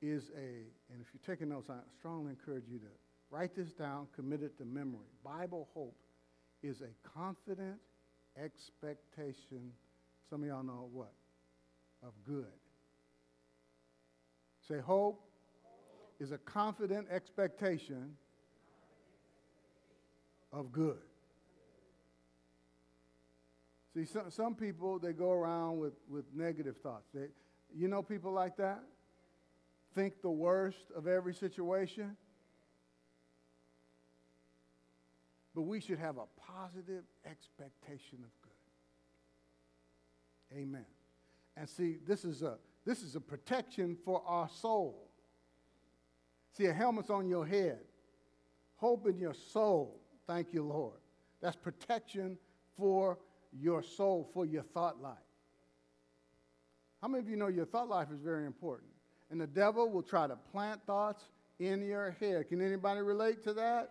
is 0.00 0.30
a, 0.36 0.66
and 0.92 1.00
if 1.00 1.06
you're 1.12 1.34
taking 1.34 1.48
notes, 1.48 1.68
I 1.70 1.76
strongly 1.98 2.30
encourage 2.30 2.64
you 2.70 2.78
to 2.78 2.86
write 3.30 3.54
this 3.54 3.72
down, 3.72 4.08
commit 4.14 4.42
it 4.42 4.58
to 4.58 4.64
memory. 4.64 5.06
Bible 5.24 5.68
hope 5.74 5.96
is 6.62 6.82
a 6.82 7.08
confident 7.08 7.76
expectation, 8.42 9.72
some 10.28 10.42
of 10.42 10.48
y'all 10.48 10.62
know 10.62 10.88
what? 10.92 11.12
Of 12.02 12.12
good. 12.24 12.46
Say, 14.68 14.78
hope 14.78 15.22
is 16.18 16.32
a 16.32 16.38
confident 16.38 17.08
expectation 17.10 18.16
of 20.52 20.72
good. 20.72 20.98
See, 23.94 24.04
some, 24.04 24.30
some 24.30 24.54
people, 24.54 24.98
they 24.98 25.12
go 25.12 25.32
around 25.32 25.78
with, 25.78 25.94
with 26.08 26.24
negative 26.34 26.76
thoughts. 26.82 27.08
They, 27.12 27.26
you 27.74 27.88
know 27.88 28.02
people 28.02 28.32
like 28.32 28.56
that? 28.56 28.82
think 29.94 30.22
the 30.22 30.30
worst 30.30 30.90
of 30.96 31.06
every 31.06 31.34
situation. 31.34 32.16
But 35.54 35.62
we 35.62 35.80
should 35.80 35.98
have 35.98 36.16
a 36.16 36.24
positive 36.40 37.04
expectation 37.26 38.18
of 38.24 38.30
good. 38.42 38.52
Amen. 40.58 40.86
And 41.56 41.68
see, 41.68 41.98
this 42.06 42.24
is 42.24 42.42
a 42.42 42.56
this 42.84 43.02
is 43.02 43.16
a 43.16 43.20
protection 43.20 43.96
for 44.04 44.22
our 44.26 44.48
soul. 44.48 45.10
See, 46.56 46.66
a 46.66 46.72
helmet's 46.72 47.10
on 47.10 47.28
your 47.28 47.46
head. 47.46 47.80
Hope 48.76 49.06
in 49.06 49.18
your 49.18 49.34
soul. 49.34 50.00
Thank 50.26 50.52
you, 50.52 50.64
Lord. 50.64 50.98
That's 51.40 51.56
protection 51.56 52.38
for 52.76 53.18
your 53.52 53.82
soul, 53.82 54.28
for 54.32 54.44
your 54.44 54.62
thought 54.62 55.00
life. 55.00 55.18
How 57.02 57.08
many 57.08 57.20
of 57.20 57.28
you 57.28 57.34
know 57.34 57.48
your 57.48 57.64
thought 57.64 57.88
life 57.88 58.08
is 58.14 58.20
very 58.20 58.46
important? 58.46 58.92
And 59.28 59.40
the 59.40 59.46
devil 59.46 59.90
will 59.90 60.04
try 60.04 60.28
to 60.28 60.36
plant 60.52 60.80
thoughts 60.86 61.24
in 61.58 61.82
your 61.82 62.12
head. 62.20 62.48
Can 62.48 62.64
anybody 62.64 63.00
relate 63.00 63.42
to 63.42 63.52
that? 63.54 63.90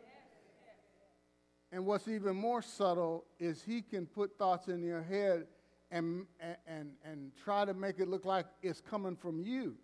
And 1.74 1.86
what's 1.86 2.08
even 2.08 2.38
more 2.38 2.62
subtle 2.62 3.26
is 3.38 3.62
he 3.62 3.82
can 3.82 4.06
put 4.06 4.38
thoughts 4.38 4.70
in 4.70 4.82
your 4.82 5.02
head 5.02 5.48
and, 5.90 6.26
and, 6.66 6.92
and 7.04 7.32
try 7.44 7.66
to 7.66 7.74
make 7.74 8.00
it 8.00 8.08
look 8.08 8.24
like 8.24 8.46
it's 8.62 8.80
coming 8.80 9.18
from 9.18 9.42
you. 9.42 9.76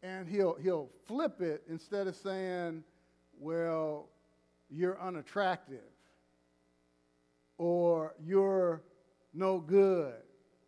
and 0.00 0.28
he'll, 0.28 0.54
he'll 0.62 0.90
flip 1.06 1.40
it 1.40 1.64
instead 1.68 2.06
of 2.06 2.14
saying, 2.14 2.84
well, 3.40 4.08
you're 4.70 5.00
unattractive 5.00 5.90
or 7.56 8.14
you're 8.24 8.80
no 9.34 9.58
good 9.58 10.14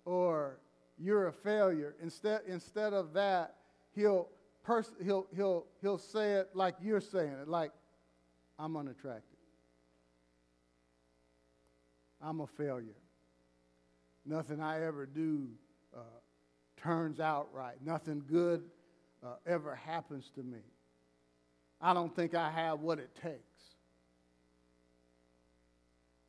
or 0.04 0.58
you're 0.98 1.28
a 1.28 1.32
failure. 1.32 1.94
Instead, 2.02 2.42
instead 2.46 2.92
of 2.92 3.12
that, 3.14 3.56
he'll, 3.94 4.28
pers- 4.62 4.92
he'll, 5.02 5.26
he'll, 5.34 5.66
he'll 5.80 5.98
say 5.98 6.34
it 6.34 6.50
like 6.54 6.74
you're 6.82 7.00
saying 7.00 7.36
it, 7.42 7.48
like, 7.48 7.72
I'm 8.58 8.76
unattractive. 8.76 9.24
I'm 12.22 12.40
a 12.40 12.46
failure. 12.46 12.96
Nothing 14.26 14.60
I 14.60 14.84
ever 14.84 15.06
do 15.06 15.48
uh, 15.96 16.00
turns 16.76 17.20
out 17.20 17.48
right. 17.52 17.76
Nothing 17.84 18.22
good 18.30 18.62
uh, 19.24 19.36
ever 19.46 19.74
happens 19.74 20.30
to 20.34 20.42
me. 20.42 20.60
I 21.80 21.94
don't 21.94 22.14
think 22.14 22.34
I 22.34 22.50
have 22.50 22.80
what 22.80 22.98
it 22.98 23.10
takes. 23.22 23.49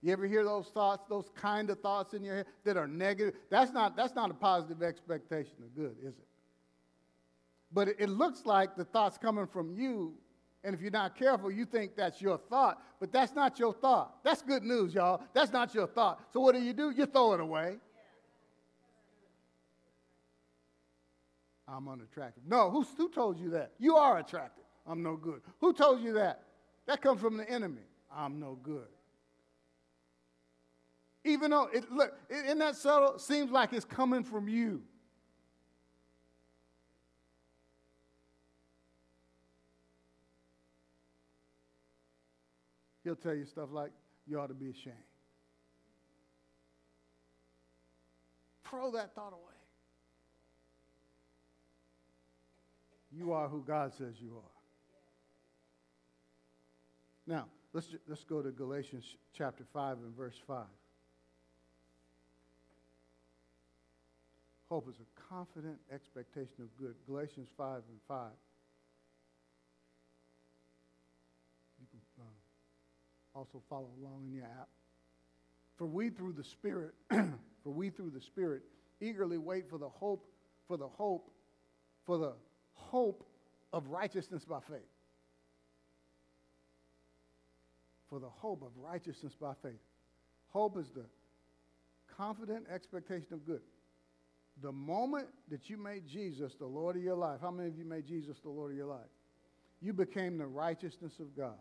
You 0.01 0.11
ever 0.11 0.25
hear 0.25 0.43
those 0.43 0.67
thoughts, 0.67 1.05
those 1.07 1.29
kind 1.35 1.69
of 1.69 1.79
thoughts 1.79 2.13
in 2.13 2.23
your 2.23 2.37
head 2.37 2.45
that 2.63 2.75
are 2.75 2.87
negative? 2.87 3.35
That's 3.49 3.71
not, 3.71 3.95
that's 3.95 4.15
not 4.15 4.31
a 4.31 4.33
positive 4.33 4.81
expectation 4.81 5.53
of 5.63 5.75
good, 5.75 5.95
is 6.01 6.15
it? 6.17 6.27
But 7.71 7.89
it, 7.89 7.95
it 7.99 8.09
looks 8.09 8.45
like 8.45 8.75
the 8.75 8.83
thought's 8.83 9.19
coming 9.19 9.45
from 9.45 9.71
you, 9.71 10.15
and 10.63 10.73
if 10.73 10.81
you're 10.81 10.91
not 10.91 11.15
careful, 11.15 11.51
you 11.51 11.65
think 11.65 11.95
that's 11.95 12.19
your 12.19 12.37
thought, 12.37 12.81
but 12.99 13.11
that's 13.11 13.35
not 13.35 13.59
your 13.59 13.73
thought. 13.73 14.23
That's 14.23 14.41
good 14.41 14.63
news, 14.63 14.93
y'all. 14.93 15.21
That's 15.33 15.51
not 15.51 15.73
your 15.75 15.87
thought. 15.87 16.19
So 16.33 16.39
what 16.39 16.55
do 16.55 16.61
you 16.61 16.73
do? 16.73 16.89
You 16.89 17.05
throw 17.05 17.33
it 17.33 17.39
away. 17.39 17.77
I'm 21.67 21.87
unattractive. 21.87 22.43
No, 22.47 22.69
who, 22.69 22.85
who 22.97 23.09
told 23.09 23.39
you 23.39 23.51
that? 23.51 23.71
You 23.79 23.95
are 23.95 24.17
attractive. 24.17 24.65
I'm 24.85 25.03
no 25.03 25.15
good. 25.15 25.41
Who 25.59 25.73
told 25.73 26.01
you 26.01 26.13
that? 26.13 26.43
That 26.87 27.01
comes 27.01 27.21
from 27.21 27.37
the 27.37 27.49
enemy. 27.49 27.83
I'm 28.13 28.39
no 28.39 28.57
good. 28.61 28.87
Even 31.23 31.51
though 31.51 31.69
it 31.71 31.91
look, 31.91 32.13
isn't 32.29 32.59
that 32.59 32.75
subtle? 32.75 33.19
Seems 33.19 33.51
like 33.51 33.73
it's 33.73 33.85
coming 33.85 34.23
from 34.23 34.47
you. 34.47 34.81
He'll 43.03 43.15
tell 43.15 43.33
you 43.33 43.45
stuff 43.45 43.69
like, 43.71 43.91
you 44.27 44.39
ought 44.39 44.47
to 44.47 44.53
be 44.53 44.69
ashamed. 44.69 44.95
Throw 48.63 48.91
that 48.91 49.13
thought 49.15 49.33
away. 49.33 49.51
You 53.11 53.33
are 53.33 53.47
who 53.49 53.63
God 53.67 53.91
says 53.97 54.13
you 54.19 54.37
are. 54.37 54.51
Now, 57.27 57.47
let's, 57.73 57.87
let's 58.07 58.23
go 58.23 58.41
to 58.41 58.51
Galatians 58.51 59.15
chapter 59.33 59.65
5 59.73 59.97
and 59.97 60.15
verse 60.15 60.39
5. 60.47 60.63
Hope 64.71 64.87
is 64.87 64.95
a 65.01 65.33
confident 65.33 65.75
expectation 65.93 66.61
of 66.61 66.77
good. 66.77 66.95
Galatians 67.05 67.49
5 67.57 67.75
and 67.75 67.99
5. 68.07 68.27
You 71.81 71.87
can 71.91 71.99
uh, 72.21 73.37
also 73.37 73.61
follow 73.69 73.89
along 74.01 74.27
in 74.27 74.33
your 74.33 74.45
app. 74.45 74.69
For 75.75 75.87
we 75.87 76.09
through 76.09 76.31
the 76.31 76.45
Spirit, 76.45 76.93
for 77.09 77.73
we 77.73 77.89
through 77.89 78.11
the 78.11 78.21
Spirit 78.21 78.61
eagerly 79.01 79.37
wait 79.37 79.69
for 79.69 79.77
the 79.77 79.89
hope, 79.89 80.25
for 80.69 80.77
the 80.77 80.87
hope, 80.87 81.29
for 82.05 82.17
the 82.17 82.31
hope 82.71 83.27
of 83.73 83.89
righteousness 83.89 84.45
by 84.45 84.61
faith. 84.61 84.87
For 88.09 88.21
the 88.21 88.29
hope 88.29 88.63
of 88.63 88.69
righteousness 88.77 89.35
by 89.35 89.51
faith. 89.61 89.81
Hope 90.47 90.77
is 90.77 90.91
the 90.91 91.03
confident 92.15 92.67
expectation 92.73 93.33
of 93.33 93.45
good. 93.45 93.59
The 94.61 94.71
moment 94.71 95.27
that 95.49 95.69
you 95.69 95.77
made 95.77 96.07
Jesus 96.07 96.53
the 96.55 96.65
Lord 96.65 96.95
of 96.95 97.01
your 97.01 97.15
life, 97.15 97.39
how 97.41 97.51
many 97.51 97.69
of 97.69 97.77
you 97.77 97.85
made 97.85 98.05
Jesus 98.05 98.37
the 98.39 98.49
Lord 98.49 98.71
of 98.71 98.77
your 98.77 98.87
life? 98.87 98.99
You 99.81 99.93
became 99.93 100.37
the 100.37 100.45
righteousness 100.45 101.19
of 101.19 101.35
God. 101.35 101.57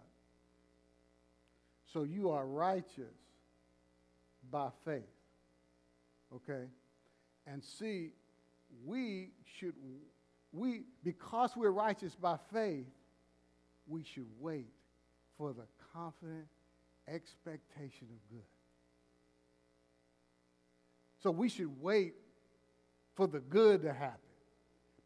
So 1.92 2.02
you 2.02 2.30
are 2.30 2.46
righteous 2.46 3.16
by 4.50 4.68
faith. 4.84 5.02
Okay? 6.34 6.66
And 7.46 7.64
see, 7.64 8.10
we 8.84 9.30
should 9.58 9.74
we, 10.52 10.82
because 11.04 11.52
we're 11.56 11.70
righteous 11.70 12.14
by 12.14 12.36
faith, 12.52 12.86
we 13.86 14.02
should 14.02 14.26
wait 14.40 14.66
for 15.38 15.52
the 15.52 15.66
confident 15.92 16.46
expectation 17.08 18.08
of 18.10 18.30
good. 18.30 18.44
So 21.22 21.30
we 21.30 21.48
should 21.48 21.80
wait 21.80 22.14
for 23.14 23.26
the 23.26 23.40
good 23.40 23.82
to 23.82 23.92
happen 23.92 24.18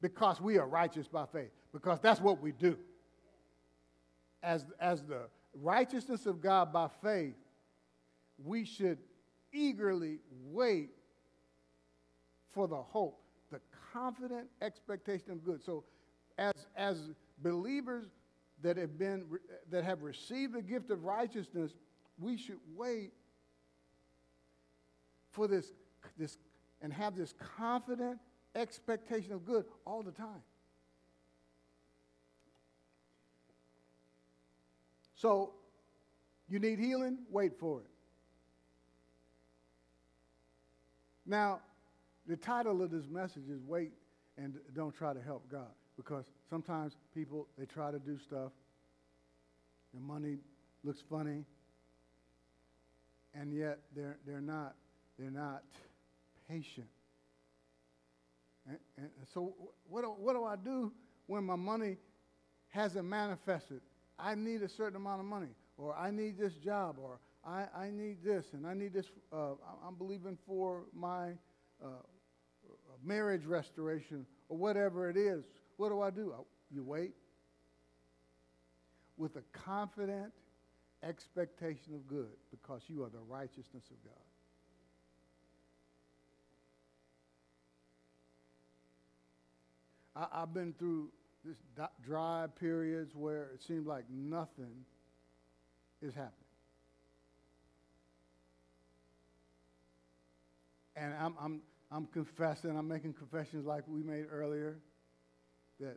because 0.01 0.41
we 0.41 0.59
are 0.59 0.69
righteous 0.69 1.09
by 1.09 1.27
faith, 1.27 1.51
because 1.73 1.99
that's 2.01 2.21
what 2.21 2.41
we 2.41 2.53
do. 2.53 2.77
As, 4.43 4.67
as 4.79 5.03
the 5.03 5.23
righteousness 5.63 6.27
of 6.27 6.41
God 6.41 6.73
by 6.73 6.89
faith, 7.03 7.35
we 8.45 8.65
should 8.65 8.99
eagerly 9.53 10.19
wait 10.51 10.91
for 12.51 12.69
the 12.69 12.77
hope 12.77 13.25
the 13.55 13.61
confident 13.93 14.49
expectation 14.61 15.31
of 15.31 15.45
good. 15.45 15.63
So, 15.63 15.85
as, 16.39 16.67
as 16.77 17.11
believers 17.43 18.07
that 18.63 18.77
have, 18.77 18.99
been, 18.99 19.25
that 19.71 19.85
have 19.85 20.03
received 20.03 20.55
the 20.55 20.63
gift 20.63 20.91
of 20.91 21.05
righteousness, 21.05 21.73
we 22.19 22.37
should 22.37 22.59
wait 22.75 23.13
for 25.31 25.47
this, 25.47 25.73
this 26.19 26.39
and 26.83 26.93
have 26.93 27.17
this 27.17 27.35
confident 27.57 28.19
expectation 28.55 29.33
of 29.33 29.45
good 29.45 29.65
all 29.87 30.03
the 30.03 30.13
time. 30.13 30.43
So, 35.17 35.55
you 36.49 36.59
need 36.59 36.79
healing? 36.79 37.19
Wait 37.31 37.59
for 37.59 37.81
it. 37.81 37.87
Now, 41.27 41.61
the 42.27 42.37
title 42.37 42.83
of 42.83 42.91
this 42.91 43.07
message 43.11 43.49
is 43.51 43.63
Wait 43.67 43.93
and 44.37 44.55
Don't 44.75 44.95
Try 44.95 45.15
to 45.15 45.23
Help 45.23 45.49
God. 45.51 45.71
Because 45.97 46.27
sometimes 46.51 46.97
people, 47.15 47.47
they 47.57 47.67
try 47.67 47.91
to 47.91 47.99
do 47.99 48.19
stuff, 48.19 48.51
the 49.95 50.01
money 50.01 50.39
looks 50.83 51.03
funny, 51.09 51.45
and 53.33 53.57
yet 53.57 53.79
they're, 53.95 54.19
they're, 54.27 54.41
not, 54.41 54.75
they're 55.19 55.31
not 55.31 55.63
patient. 56.49 56.87
And, 58.67 58.79
and 58.97 59.11
so, 59.33 59.55
what 59.89 60.03
do, 60.03 60.09
what 60.09 60.35
do 60.35 60.45
I 60.45 60.57
do 60.57 60.93
when 61.27 61.45
my 61.45 61.57
money 61.57 61.97
hasn't 62.69 63.05
manifested? 63.05 63.81
I 64.19 64.35
need 64.35 64.63
a 64.63 64.69
certain 64.69 64.97
amount 64.97 65.21
of 65.21 65.27
money, 65.27 65.51
or 65.77 65.95
I 65.95 66.11
need 66.11 66.39
this 66.39 66.55
job, 66.55 66.97
or 66.99 67.19
I, 67.45 67.67
I 67.77 67.91
need 67.91 68.25
this, 68.25 68.47
and 68.53 68.67
I 68.67 68.75
need 68.75 68.95
this. 68.95 69.07
Uh, 69.33 69.53
I'm 69.87 69.97
believing 69.97 70.39
for 70.47 70.85
my 70.95 71.33
uh, 71.83 71.89
marriage 73.03 73.45
restoration, 73.45 74.25
or 74.49 74.57
whatever 74.57 75.11
it 75.11 75.17
is, 75.17 75.45
what 75.77 75.91
do 75.91 76.01
I 76.01 76.11
do? 76.11 76.33
You 76.71 76.85
wait 76.85 77.13
with 79.17 79.37
a 79.37 79.43
confident 79.53 80.33
expectation 81.03 81.95
of 81.95 82.07
good 82.07 82.37
because 82.51 82.83
you 82.89 83.03
are 83.05 83.11
the 83.11 83.21
righteousness 83.29 83.85
of 83.91 84.03
God. 84.05 84.15
I, 90.17 90.41
have 90.41 90.55
been 90.55 90.75
through 90.79 91.09
this 91.45 91.57
dry 92.05 92.47
periods 92.59 93.15
where 93.15 93.51
it 93.55 93.63
seemed 93.67 93.87
like 93.87 94.05
nothing 94.11 94.85
is 96.01 96.15
happening. 96.15 96.33
And 100.97 101.13
I'm, 101.15 101.35
I'm 101.41 101.61
I'm 101.95 102.07
confessing, 102.07 102.77
I'm 102.77 102.89
making 102.89 103.13
confessions 103.13 103.65
like 103.65 103.85
we 103.87 104.03
made 104.03 104.27
earlier 104.29 104.79
that 105.79 105.97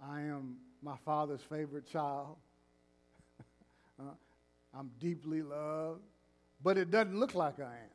I 0.00 0.20
am 0.20 0.58
my 0.82 0.94
father's 1.04 1.40
favorite 1.50 1.90
child. 1.90 2.36
uh, 4.00 4.04
I'm 4.72 4.92
deeply 5.00 5.42
loved, 5.42 6.00
but 6.62 6.78
it 6.78 6.92
doesn't 6.92 7.18
look 7.18 7.34
like 7.34 7.58
I 7.58 7.74
am. 7.74 7.90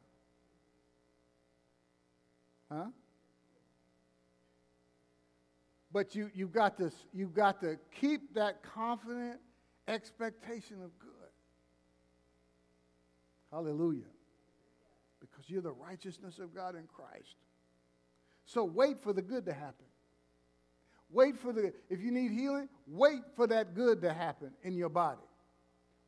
Huh? 2.70 2.86
But 5.92 6.16
you, 6.16 6.30
you've, 6.34 6.52
got 6.52 6.78
to, 6.78 6.92
you've 7.14 7.34
got 7.34 7.60
to 7.62 7.78
keep 8.00 8.34
that 8.36 8.62
confident 8.64 9.40
expectation 9.88 10.84
of 10.84 10.98
good. 11.00 11.10
Hallelujah 13.52 14.04
because 15.20 15.50
you're 15.50 15.62
the 15.62 15.72
righteousness 15.72 16.40
of 16.40 16.54
God 16.54 16.76
in 16.76 16.84
Christ. 16.88 17.36
So 18.46 18.64
wait 18.64 19.02
for 19.02 19.14
the 19.14 19.22
good 19.22 19.46
to 19.46 19.54
happen. 19.54 19.86
Wait 21.12 21.38
for 21.38 21.52
the, 21.52 21.74
if 21.90 22.02
you 22.02 22.12
need 22.12 22.32
healing, 22.32 22.70
wait 22.88 23.22
for 23.36 23.48
that 23.48 23.74
good 23.74 24.02
to 24.02 24.14
happen 24.14 24.52
in 24.64 24.76
your 24.76 24.90
body. 24.90 25.22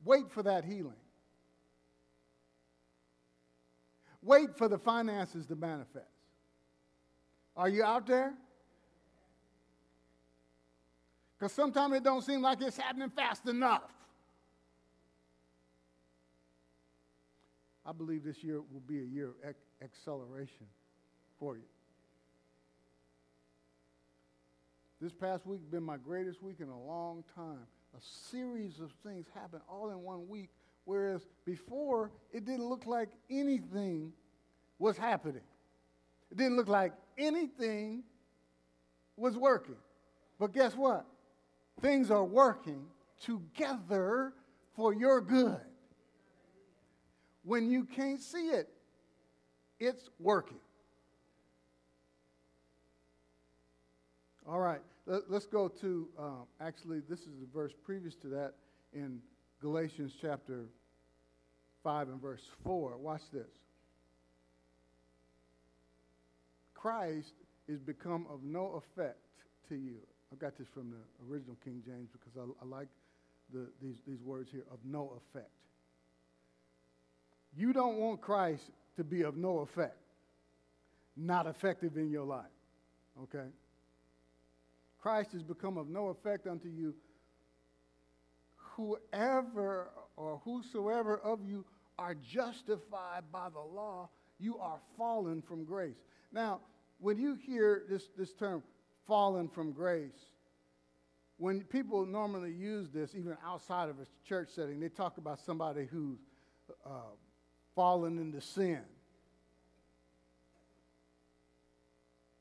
Wait 0.03 0.31
for 0.31 0.43
that 0.43 0.63
healing. 0.63 0.93
Wait 4.21 4.55
for 4.57 4.67
the 4.67 4.77
finances 4.77 5.45
to 5.47 5.55
manifest. 5.55 6.05
Are 7.55 7.69
you 7.69 7.83
out 7.83 8.05
there? 8.05 8.33
Because 11.41 11.53
sometimes 11.53 11.95
it 11.95 12.03
don't 12.03 12.23
seem 12.23 12.43
like 12.43 12.61
it's 12.61 12.77
happening 12.77 13.09
fast 13.09 13.47
enough. 13.47 13.91
I 17.83 17.91
believe 17.93 18.23
this 18.23 18.43
year 18.43 18.61
will 18.71 18.83
be 18.85 18.99
a 18.99 19.03
year 19.03 19.29
of 19.29 19.33
ac- 19.43 19.55
acceleration 19.81 20.67
for 21.39 21.55
you. 21.55 21.63
This 25.01 25.13
past 25.13 25.47
week 25.47 25.61
has 25.61 25.67
been 25.67 25.81
my 25.81 25.97
greatest 25.97 26.43
week 26.43 26.57
in 26.59 26.69
a 26.69 26.79
long 26.79 27.23
time. 27.33 27.65
A 27.97 28.01
series 28.29 28.79
of 28.79 28.91
things 29.03 29.25
happened 29.33 29.63
all 29.67 29.89
in 29.89 29.99
one 30.03 30.29
week, 30.29 30.49
whereas 30.85 31.25
before 31.43 32.11
it 32.31 32.45
didn't 32.45 32.69
look 32.69 32.85
like 32.85 33.09
anything 33.31 34.13
was 34.77 34.95
happening. 34.95 35.41
It 36.29 36.37
didn't 36.37 36.55
look 36.55 36.67
like 36.67 36.93
anything 37.17 38.03
was 39.17 39.35
working. 39.35 39.77
But 40.37 40.53
guess 40.53 40.75
what? 40.75 41.07
Things 41.79 42.11
are 42.11 42.23
working 42.23 42.85
together 43.23 44.33
for 44.75 44.93
your 44.93 45.21
good. 45.21 45.59
When 47.43 47.69
you 47.69 47.85
can't 47.85 48.21
see 48.21 48.49
it, 48.49 48.69
it's 49.79 50.09
working. 50.19 50.59
All 54.47 54.59
right, 54.59 54.81
let, 55.05 55.23
us 55.31 55.45
go 55.45 55.67
to, 55.67 56.07
um, 56.19 56.43
actually, 56.59 56.99
this 57.09 57.21
is 57.21 57.39
the 57.39 57.47
verse 57.53 57.73
previous 57.83 58.15
to 58.17 58.27
that 58.27 58.53
in 58.93 59.19
Galatians 59.61 60.13
chapter 60.19 60.65
5 61.83 62.09
and 62.09 62.21
verse 62.21 62.43
4. 62.63 62.97
Watch 62.97 63.21
this. 63.31 63.49
Christ 66.73 67.33
is 67.67 67.79
become 67.79 68.25
of 68.29 68.43
no 68.43 68.81
effect 68.81 69.19
to 69.69 69.75
you. 69.75 69.99
I 70.31 70.35
got 70.35 70.57
this 70.57 70.67
from 70.73 70.91
the 70.91 71.31
original 71.31 71.57
King 71.63 71.81
James 71.85 72.09
because 72.11 72.37
I, 72.37 72.63
I 72.63 72.67
like 72.67 72.87
the, 73.53 73.67
these, 73.81 73.97
these 74.07 74.21
words 74.23 74.49
here 74.51 74.63
of 74.71 74.79
no 74.85 75.13
effect. 75.17 75.49
You 77.55 77.73
don't 77.73 77.97
want 77.97 78.21
Christ 78.21 78.63
to 78.95 79.03
be 79.03 79.23
of 79.23 79.35
no 79.35 79.59
effect, 79.59 79.97
not 81.17 81.47
effective 81.47 81.97
in 81.97 82.09
your 82.09 82.23
life. 82.23 82.45
Okay? 83.23 83.47
Christ 85.01 85.33
has 85.33 85.43
become 85.43 85.77
of 85.77 85.89
no 85.89 86.07
effect 86.07 86.47
unto 86.47 86.69
you. 86.69 86.93
Whoever 88.55 89.89
or 90.15 90.41
whosoever 90.45 91.17
of 91.17 91.39
you 91.45 91.65
are 91.99 92.15
justified 92.15 93.23
by 93.31 93.49
the 93.49 93.59
law, 93.59 94.09
you 94.39 94.57
are 94.59 94.79
fallen 94.97 95.41
from 95.41 95.65
grace. 95.65 95.97
Now, 96.31 96.61
when 96.99 97.17
you 97.17 97.35
hear 97.35 97.83
this, 97.89 98.03
this 98.17 98.31
term, 98.33 98.63
fallen 99.11 99.49
from 99.49 99.73
grace, 99.73 100.31
when 101.35 101.59
people 101.63 102.05
normally 102.05 102.53
use 102.53 102.87
this, 102.91 103.13
even 103.13 103.35
outside 103.45 103.89
of 103.89 103.97
a 103.99 104.05
church 104.25 104.47
setting, 104.55 104.79
they 104.79 104.87
talk 104.87 105.17
about 105.17 105.37
somebody 105.37 105.85
who's 105.91 106.19
uh, 106.85 107.11
fallen 107.75 108.17
into 108.19 108.39
sin. 108.39 108.79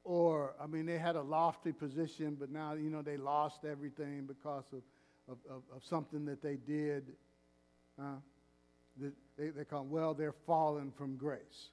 Or, 0.05 0.55
I 0.63 0.69
mean, 0.69 0.87
they 0.87 0.97
had 0.97 1.17
a 1.17 1.23
lofty 1.23 1.73
position, 1.73 2.37
but 2.39 2.53
now, 2.53 2.75
you 2.75 2.89
know, 2.89 3.03
they 3.03 3.17
lost 3.17 3.65
everything 3.65 4.27
because 4.27 4.67
of, 4.73 4.83
of, 5.29 5.39
of, 5.51 5.63
of 5.75 5.85
something 5.85 6.25
that 6.27 6.41
they 6.41 6.55
did. 6.55 7.03
Uh, 8.01 8.15
they, 9.37 9.49
they 9.49 9.65
call 9.65 9.87
well, 9.87 10.15
they're 10.15 10.37
fallen 10.47 10.93
from 10.97 11.17
grace. 11.17 11.71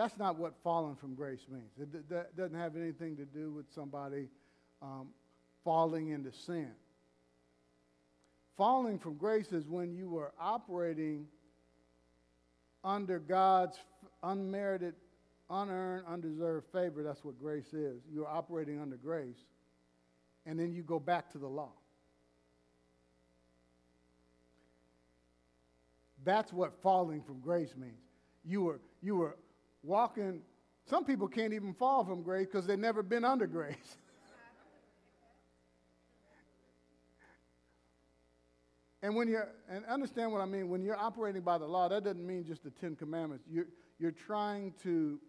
That's 0.00 0.16
not 0.16 0.38
what 0.38 0.54
falling 0.64 0.96
from 0.96 1.14
grace 1.14 1.44
means. 1.46 1.72
It 1.78 2.08
d- 2.08 2.14
doesn't 2.34 2.56
have 2.56 2.74
anything 2.74 3.18
to 3.18 3.26
do 3.26 3.52
with 3.52 3.66
somebody 3.74 4.28
um, 4.80 5.08
falling 5.62 6.08
into 6.08 6.32
sin. 6.32 6.70
Falling 8.56 8.98
from 8.98 9.18
grace 9.18 9.52
is 9.52 9.68
when 9.68 9.92
you 9.92 10.08
were 10.08 10.32
operating 10.40 11.26
under 12.82 13.18
God's 13.18 13.76
unmerited, 14.22 14.94
unearned, 15.50 16.06
undeserved 16.08 16.68
favor. 16.72 17.02
That's 17.02 17.22
what 17.22 17.38
grace 17.38 17.74
is. 17.74 18.00
You're 18.10 18.26
operating 18.26 18.80
under 18.80 18.96
grace, 18.96 19.44
and 20.46 20.58
then 20.58 20.72
you 20.72 20.82
go 20.82 20.98
back 20.98 21.30
to 21.32 21.38
the 21.38 21.46
law. 21.46 21.72
That's 26.24 26.54
what 26.54 26.72
falling 26.82 27.20
from 27.20 27.40
grace 27.40 27.74
means. 27.76 28.00
You 28.46 28.62
were, 28.62 28.80
you 29.02 29.16
were 29.16 29.36
walking, 29.82 30.42
some 30.88 31.04
people 31.04 31.28
can't 31.28 31.52
even 31.52 31.74
fall 31.74 32.04
from 32.04 32.22
grace 32.22 32.46
because 32.46 32.66
they've 32.66 32.78
never 32.78 33.02
been 33.02 33.24
under 33.24 33.46
grace. 33.46 33.76
and 39.02 39.14
when 39.14 39.28
you're, 39.28 39.48
and 39.68 39.84
understand 39.86 40.32
what 40.32 40.40
I 40.40 40.46
mean, 40.46 40.68
when 40.68 40.82
you're 40.82 40.98
operating 40.98 41.42
by 41.42 41.58
the 41.58 41.66
law, 41.66 41.88
that 41.88 42.04
doesn't 42.04 42.26
mean 42.26 42.44
just 42.44 42.64
the 42.64 42.70
Ten 42.70 42.96
Commandments. 42.96 43.44
You're, 43.50 43.66
you're 43.98 44.10
trying 44.10 44.74
to 44.82 45.20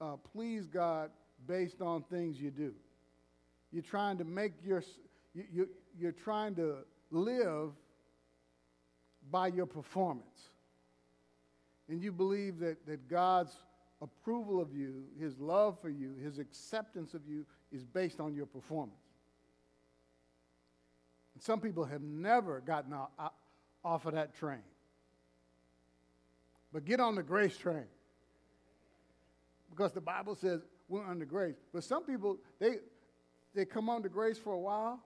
uh, 0.00 0.16
please 0.32 0.66
God 0.66 1.10
based 1.46 1.80
on 1.80 2.02
things 2.02 2.40
you 2.40 2.50
do. 2.50 2.72
You're 3.72 3.82
trying 3.82 4.18
to 4.18 4.24
make 4.24 4.52
your, 4.64 4.82
you, 5.34 5.44
you, 5.52 5.68
you're 5.98 6.12
trying 6.12 6.54
to 6.56 6.78
live 7.10 7.70
by 9.30 9.48
your 9.48 9.66
performance. 9.66 10.50
And 11.88 12.02
you 12.02 12.12
believe 12.12 12.58
that, 12.60 12.86
that 12.86 13.08
God's 13.08 13.52
approval 14.02 14.60
of 14.60 14.74
you, 14.74 15.04
his 15.18 15.38
love 15.38 15.78
for 15.80 15.88
you, 15.88 16.14
his 16.22 16.38
acceptance 16.38 17.14
of 17.14 17.22
you 17.26 17.46
is 17.70 17.84
based 17.84 18.20
on 18.20 18.34
your 18.34 18.46
performance. 18.46 18.96
And 21.34 21.42
some 21.42 21.60
people 21.60 21.84
have 21.84 22.02
never 22.02 22.60
gotten 22.60 22.94
off 23.84 24.06
of 24.06 24.14
that 24.14 24.34
train. 24.34 24.62
But 26.72 26.84
get 26.84 27.00
on 27.00 27.14
the 27.14 27.22
grace 27.22 27.56
train. 27.56 27.84
Because 29.70 29.92
the 29.92 30.00
Bible 30.00 30.34
says 30.34 30.60
we're 30.88 31.06
under 31.06 31.24
grace. 31.24 31.56
But 31.72 31.84
some 31.84 32.04
people, 32.04 32.38
they, 32.58 32.76
they 33.54 33.64
come 33.64 33.88
under 33.88 34.08
grace 34.08 34.38
for 34.38 34.52
a 34.52 34.58
while, 34.58 35.00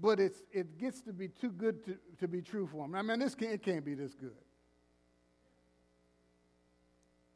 but 0.00 0.20
it's, 0.20 0.42
it 0.52 0.78
gets 0.78 1.00
to 1.02 1.12
be 1.12 1.28
too 1.28 1.50
good 1.50 1.84
to, 1.86 1.96
to 2.20 2.28
be 2.28 2.42
true 2.42 2.68
for 2.70 2.82
them. 2.82 2.94
I 2.94 3.02
mean, 3.02 3.18
this 3.18 3.34
can't, 3.34 3.52
it 3.52 3.62
can't 3.62 3.84
be 3.84 3.94
this 3.94 4.14
good. 4.14 4.36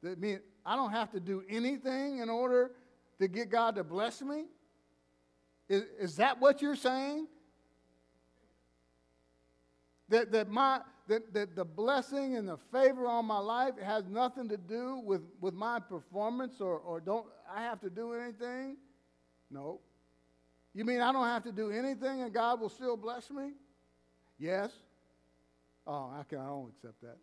That 0.03 0.19
means 0.19 0.41
I 0.65 0.77
don't 0.77 0.93
have 0.93 1.11
to 1.13 1.21
do 1.21 1.43
anything 1.49 2.19
in 2.19 2.31
order 2.31 2.73
to 3.21 3.29
get 3.29 3.51
God 3.51 3.77
to 3.77 3.85
bless 3.85 4.23
me? 4.23 4.47
Is, 5.69 5.85
is 6.01 6.17
that 6.17 6.41
what 6.41 6.61
you're 6.61 6.75
saying? 6.75 7.29
That, 10.09 10.33
that, 10.33 10.51
my, 10.51 10.81
that, 11.07 11.33
that 11.35 11.55
the 11.55 11.65
blessing 11.65 12.37
and 12.37 12.49
the 12.49 12.57
favor 12.73 13.07
on 13.07 13.27
my 13.27 13.39
life 13.39 13.75
has 13.81 14.09
nothing 14.09 14.49
to 14.49 14.57
do 14.57 15.01
with, 15.05 15.21
with 15.41 15.55
my 15.55 15.79
performance 15.79 16.61
or, 16.61 16.79
or 16.79 17.01
don't 17.01 17.27
I 17.55 17.63
have 17.63 17.81
to 17.83 17.91
do 17.91 18.15
anything? 18.15 18.77
No. 19.51 19.81
You 20.75 20.85
mean 20.85 21.01
I 21.01 21.13
don't 21.13 21.27
have 21.27 21.45
to 21.45 21.53
do 21.53 21.71
anything 21.71 22.23
and 22.23 22.33
God 22.33 22.61
will 22.61 22.69
still 22.69 22.97
bless 22.97 23.31
me? 23.31 23.51
Yes. 24.39 24.73
Oh, 25.87 26.13
I, 26.19 26.23
can, 26.25 26.39
I 26.39 26.47
don't 26.47 26.73
accept 26.75 27.01
that. 27.03 27.19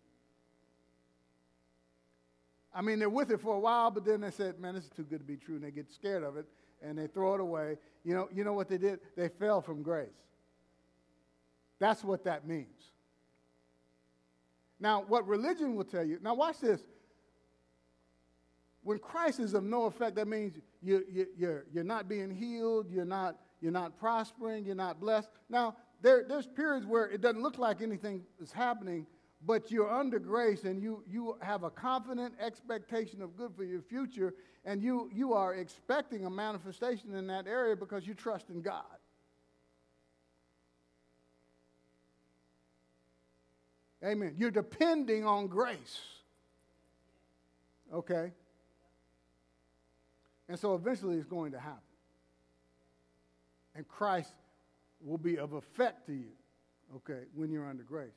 I 2.78 2.82
mean, 2.82 3.00
they're 3.00 3.10
with 3.10 3.32
it 3.32 3.42
for 3.42 3.56
a 3.56 3.60
while, 3.60 3.90
but 3.90 4.06
then 4.06 4.22
they 4.22 4.30
said, 4.30 4.60
man, 4.60 4.76
this 4.76 4.84
is 4.84 4.92
too 4.92 5.02
good 5.02 5.18
to 5.18 5.26
be 5.26 5.36
true, 5.36 5.56
and 5.56 5.63
they 5.63 5.72
get 5.72 5.92
scared 5.92 6.22
of 6.24 6.38
it, 6.38 6.46
and 6.84 6.96
they 6.96 7.08
throw 7.08 7.34
it 7.34 7.42
away. 7.42 7.78
You 8.04 8.13
know, 8.13 8.30
you 8.32 8.44
know 8.44 8.54
what 8.54 8.70
they 8.70 8.78
did? 8.78 9.00
They 9.16 9.30
fell 9.30 9.62
from 9.62 9.82
grace. 9.82 10.13
That's 11.80 12.04
what 12.04 12.24
that 12.26 12.48
means. 12.48 12.92
Now, 14.80 15.04
what 15.08 15.28
religion 15.28 15.76
will 15.76 15.86
tell 15.86 16.04
you, 16.04 16.20
now 16.22 16.36
watch 16.36 16.60
this. 16.60 16.82
When 18.84 19.00
Christ 19.00 19.40
is 19.40 19.56
of 19.56 19.63
no 19.63 19.86
effect, 19.86 20.16
that 20.18 20.28
means 20.28 20.54
you, 20.84 21.04
you, 21.12 21.26
you're, 21.36 21.66
you're 21.74 21.84
not 21.84 22.08
being 22.08 22.30
healed, 22.30 22.92
you're 22.92 23.06
not, 23.06 23.38
you're 23.60 23.72
not 23.72 23.98
prospering, 23.98 24.66
you're 24.66 24.76
not 24.76 25.00
blessed. 25.00 25.30
Now, 25.50 25.76
there, 26.04 26.26
there's 26.30 26.46
periods 26.46 26.86
where 26.86 27.10
it 27.10 27.22
doesn't 27.22 27.42
look 27.42 27.58
like 27.58 27.82
anything 27.82 28.22
is 28.40 28.52
happening, 28.52 29.08
but 29.45 29.71
you're 29.71 29.91
under 29.91 30.19
grace 30.19 30.63
and 30.63 30.82
you, 30.82 31.04
you 31.08 31.38
have 31.41 31.63
a 31.63 31.69
confident 31.69 32.34
expectation 32.39 33.21
of 33.21 33.38
good 33.38 33.56
for 33.56 33.63
your 33.63 33.82
future, 33.82 34.34
and 34.65 34.82
you, 34.82 35.10
you 35.13 35.34
are 35.34 35.54
expecting 35.56 36.26
a 36.26 36.30
manifestation 36.30 37.13
in 37.13 37.28
that 37.28 37.47
area 37.47 37.76
because 37.76 38.08
you 38.08 38.13
trust 38.13 38.50
in 38.50 38.62
God. 38.62 38.84
Amen. 44.04 44.36
You're 44.38 44.52
depending 44.52 45.26
on 45.26 45.47
grace. 45.47 46.00
Okay? 47.93 48.32
And 50.50 50.58
so 50.58 50.76
eventually 50.76 51.17
it's 51.17 51.26
going 51.26 51.52
to 51.52 51.60
happen. 51.60 51.82
and 53.76 53.88
Christ 53.88 54.34
will 55.02 55.17
be 55.17 55.38
of 55.38 55.54
effect 55.54 56.08
to 56.08 56.13
you, 56.13 56.32
okay, 56.95 57.26
when 57.36 57.52
you're 57.52 57.67
under 57.67 57.84
grace. 57.84 58.10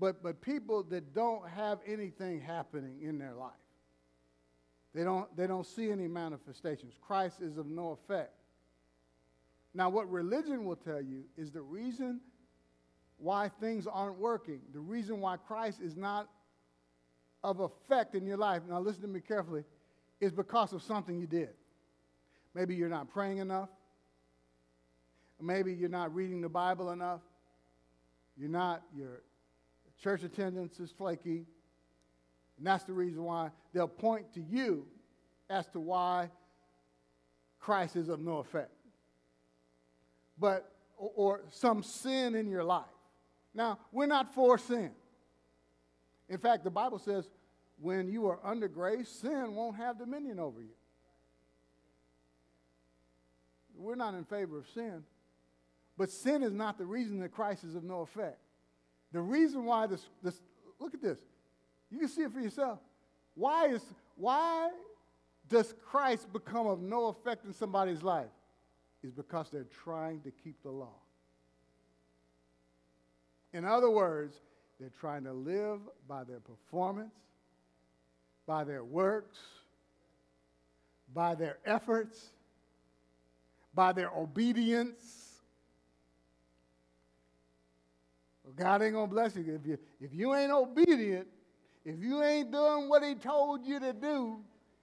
But, 0.00 0.22
but 0.22 0.40
people 0.40 0.82
that 0.84 1.14
don't 1.14 1.46
have 1.46 1.78
anything 1.86 2.40
happening 2.40 3.02
in 3.02 3.18
their 3.18 3.34
life, 3.34 3.52
they 4.94 5.04
don't, 5.04 5.34
they 5.36 5.46
don't 5.46 5.66
see 5.66 5.90
any 5.90 6.08
manifestations. 6.08 6.94
Christ 7.00 7.42
is 7.42 7.58
of 7.58 7.66
no 7.66 7.90
effect. 7.90 8.32
Now, 9.74 9.90
what 9.90 10.10
religion 10.10 10.64
will 10.64 10.76
tell 10.76 11.02
you 11.02 11.24
is 11.36 11.52
the 11.52 11.60
reason 11.60 12.20
why 13.18 13.50
things 13.60 13.86
aren't 13.86 14.18
working, 14.18 14.60
the 14.72 14.80
reason 14.80 15.20
why 15.20 15.36
Christ 15.36 15.80
is 15.82 15.96
not 15.96 16.28
of 17.44 17.60
effect 17.60 18.14
in 18.14 18.26
your 18.26 18.38
life. 18.38 18.62
Now, 18.68 18.80
listen 18.80 19.02
to 19.02 19.08
me 19.08 19.20
carefully, 19.20 19.64
is 20.20 20.32
because 20.32 20.72
of 20.72 20.82
something 20.82 21.20
you 21.20 21.26
did. 21.26 21.50
Maybe 22.54 22.74
you're 22.74 22.88
not 22.88 23.10
praying 23.10 23.38
enough. 23.38 23.68
Maybe 25.40 25.72
you're 25.72 25.88
not 25.88 26.14
reading 26.14 26.40
the 26.40 26.48
Bible 26.48 26.90
enough. 26.90 27.20
You're 28.36 28.50
not, 28.50 28.82
your 28.96 29.22
church 30.02 30.22
attendance 30.22 30.80
is 30.80 30.90
flaky. 30.90 31.46
And 32.58 32.66
that's 32.66 32.84
the 32.84 32.92
reason 32.92 33.22
why 33.24 33.50
they'll 33.72 33.88
point 33.88 34.34
to 34.34 34.40
you 34.40 34.86
as 35.48 35.66
to 35.68 35.80
why 35.80 36.30
Christ 37.58 37.96
is 37.96 38.08
of 38.08 38.20
no 38.20 38.38
effect. 38.38 38.72
But, 40.38 40.70
or, 40.96 41.10
or 41.14 41.40
some 41.50 41.82
sin 41.82 42.34
in 42.34 42.48
your 42.48 42.64
life. 42.64 42.84
Now, 43.54 43.78
we're 43.92 44.06
not 44.06 44.34
for 44.34 44.58
sin. 44.58 44.90
In 46.28 46.38
fact, 46.38 46.64
the 46.64 46.70
Bible 46.70 46.98
says 46.98 47.28
when 47.80 48.08
you 48.08 48.26
are 48.26 48.38
under 48.44 48.68
grace, 48.68 49.08
sin 49.08 49.54
won't 49.54 49.76
have 49.76 49.98
dominion 49.98 50.38
over 50.38 50.60
you. 50.60 50.74
We're 53.76 53.96
not 53.96 54.14
in 54.14 54.24
favor 54.24 54.58
of 54.58 54.68
sin. 54.68 55.02
But 55.96 56.10
sin 56.10 56.42
is 56.42 56.52
not 56.52 56.78
the 56.78 56.86
reason 56.86 57.18
that 57.20 57.32
Christ 57.32 57.64
is 57.64 57.74
of 57.74 57.82
no 57.82 58.02
effect. 58.02 58.38
The 59.12 59.20
reason 59.20 59.64
why 59.64 59.86
this, 59.86 60.06
this 60.22 60.40
look 60.78 60.94
at 60.94 61.02
this. 61.02 61.18
You 61.90 61.98
can 61.98 62.08
see 62.08 62.22
it 62.22 62.32
for 62.32 62.40
yourself. 62.40 62.78
Why 63.34 63.68
is 63.68 63.82
why 64.16 64.70
does 65.48 65.74
Christ 65.84 66.32
become 66.32 66.66
of 66.66 66.80
no 66.80 67.06
effect 67.06 67.44
in 67.44 67.52
somebody's 67.52 68.02
life? 68.02 68.30
Is 69.02 69.12
because 69.12 69.50
they're 69.50 69.66
trying 69.84 70.20
to 70.20 70.30
keep 70.30 70.62
the 70.62 70.70
law. 70.70 70.94
In 73.52 73.64
other 73.64 73.90
words, 73.90 74.36
they're 74.78 74.92
trying 75.00 75.24
to 75.24 75.32
live 75.32 75.80
by 76.08 76.24
their 76.24 76.40
performance, 76.40 77.14
by 78.46 78.64
their 78.64 78.84
works, 78.84 79.38
by 81.12 81.34
their 81.34 81.58
efforts, 81.66 82.30
by 83.74 83.92
their 83.92 84.10
obedience. 84.10 85.40
Well, 88.39 88.39
God 88.56 88.82
ain't 88.82 88.94
gonna 88.94 89.06
bless 89.06 89.36
you 89.36 89.58
if 89.60 89.66
you 89.66 89.78
if 90.00 90.14
you 90.14 90.34
ain't 90.34 90.52
obedient. 90.52 91.26
If 91.84 91.98
you 91.98 92.22
ain't 92.22 92.52
doing 92.52 92.88
what 92.88 93.02
He 93.02 93.14
told 93.14 93.64
you 93.64 93.80
to 93.80 93.92
do, 93.92 94.40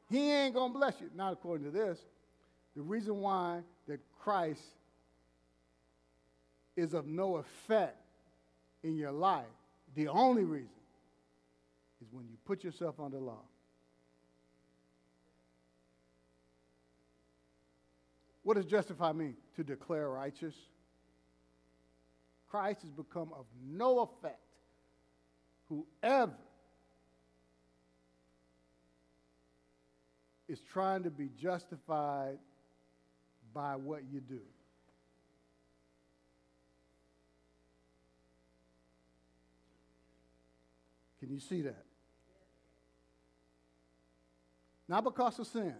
He 0.10 0.32
ain't 0.32 0.56
gonna 0.56 0.74
bless 0.74 1.00
you. 1.00 1.10
Not 1.16 1.34
according 1.34 1.66
to 1.66 1.72
this. 1.72 2.00
The 2.76 2.82
reason 2.82 3.22
why 3.22 3.62
that 3.88 4.00
Christ 4.20 4.62
is 6.76 6.94
of 6.94 7.08
no 7.08 7.38
effect 7.38 7.98
in 8.84 8.96
your 8.96 9.12
life, 9.12 9.46
the 9.96 10.08
only 10.08 10.44
reason, 10.44 10.70
is 12.02 12.08
when 12.12 12.26
you 12.28 12.38
put 12.46 12.64
yourself 12.64 13.00
under 13.00 13.18
law. 13.18 13.42
What 18.44 18.56
does 18.56 18.66
justify 18.66 19.12
mean? 19.12 19.36
To 19.58 19.64
declare 19.64 20.10
righteous. 20.10 20.56
Christ 22.50 22.82
has 22.82 22.92
become 22.92 23.32
of 23.34 23.46
no 23.70 24.00
effect. 24.00 24.40
Whoever 25.70 26.34
is 30.48 30.60
trying 30.62 31.04
to 31.04 31.10
be 31.10 31.30
justified 31.40 32.38
by 33.54 33.76
what 33.76 34.04
you 34.12 34.22
do. 34.22 34.40
Can 41.20 41.34
you 41.34 41.40
see 41.40 41.62
that? 41.64 41.84
Not 44.88 45.04
because 45.04 45.38
of 45.40 45.48
sin, 45.48 45.76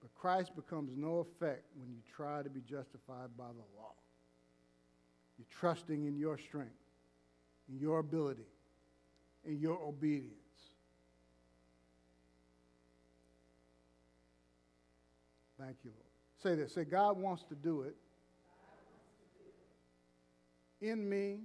but 0.00 0.14
Christ 0.14 0.54
becomes 0.54 0.92
no 0.96 1.18
effect 1.18 1.64
when 1.76 1.88
you 1.88 1.98
try 2.14 2.42
to 2.42 2.50
be 2.50 2.60
justified 2.60 3.36
by 3.36 3.48
the 3.48 3.80
law. 3.80 3.95
You're 5.38 5.46
trusting 5.60 6.04
in 6.04 6.16
your 6.16 6.38
strength, 6.38 6.72
in 7.68 7.78
your 7.78 7.98
ability, 7.98 8.46
in 9.44 9.58
your 9.60 9.78
obedience. 9.82 10.32
Thank 15.58 15.76
you, 15.84 15.90
Lord. 15.90 16.02
Say 16.42 16.62
this. 16.62 16.74
Say, 16.74 16.84
God 16.84 17.18
wants 17.18 17.44
to 17.44 17.54
do 17.54 17.82
it 17.82 17.96
in 20.80 21.08
me, 21.08 21.40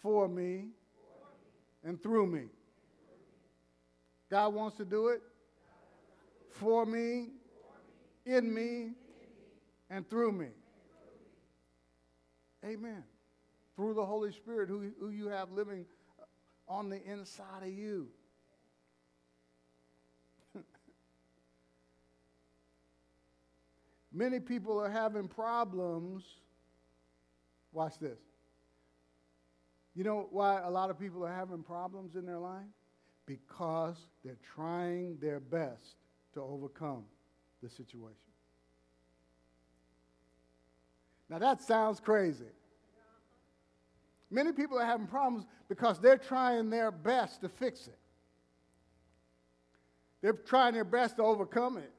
for 0.00 0.28
me, 0.28 0.68
and 1.84 2.02
through 2.02 2.26
me. 2.26 2.44
God 4.30 4.52
wants 4.54 4.76
to 4.76 4.84
do 4.84 5.08
it 5.08 5.22
for 6.50 6.84
me, 6.84 7.28
in 8.26 8.52
me, 8.52 8.90
and 9.88 10.08
through 10.08 10.32
me. 10.32 10.48
Amen. 12.68 13.02
Through 13.76 13.94
the 13.94 14.04
Holy 14.04 14.30
Spirit 14.32 14.68
who, 14.68 14.90
who 15.00 15.08
you 15.08 15.28
have 15.28 15.50
living 15.52 15.86
on 16.66 16.90
the 16.90 17.02
inside 17.02 17.62
of 17.62 17.70
you. 17.70 18.08
Many 24.12 24.38
people 24.40 24.78
are 24.78 24.90
having 24.90 25.28
problems. 25.28 26.24
Watch 27.72 27.98
this. 27.98 28.18
You 29.94 30.04
know 30.04 30.28
why 30.30 30.60
a 30.60 30.70
lot 30.70 30.90
of 30.90 30.98
people 31.00 31.24
are 31.24 31.34
having 31.34 31.62
problems 31.62 32.16
in 32.16 32.26
their 32.26 32.38
life? 32.38 32.66
Because 33.24 33.96
they're 34.24 34.36
trying 34.54 35.16
their 35.20 35.40
best 35.40 35.96
to 36.34 36.42
overcome 36.42 37.04
the 37.62 37.70
situation. 37.70 38.16
Now 41.30 41.38
that 41.38 41.62
sounds 41.62 42.00
crazy. 42.00 42.44
Many 44.30 44.52
people 44.52 44.78
are 44.78 44.84
having 44.84 45.06
problems 45.06 45.46
because 45.68 45.98
they're 46.00 46.18
trying 46.18 46.70
their 46.70 46.90
best 46.90 47.40
to 47.40 47.48
fix 47.48 47.86
it. 47.86 47.98
They're 50.20 50.32
trying 50.32 50.74
their 50.74 50.84
best 50.84 51.16
to 51.16 51.22
overcome 51.22 51.78
it. 51.78 51.92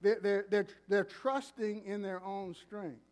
They're, 0.00 0.18
they're, 0.20 0.46
they're, 0.50 0.66
they're 0.88 1.04
trusting 1.04 1.84
in 1.84 2.02
their 2.02 2.22
own 2.24 2.54
strength. 2.54 3.02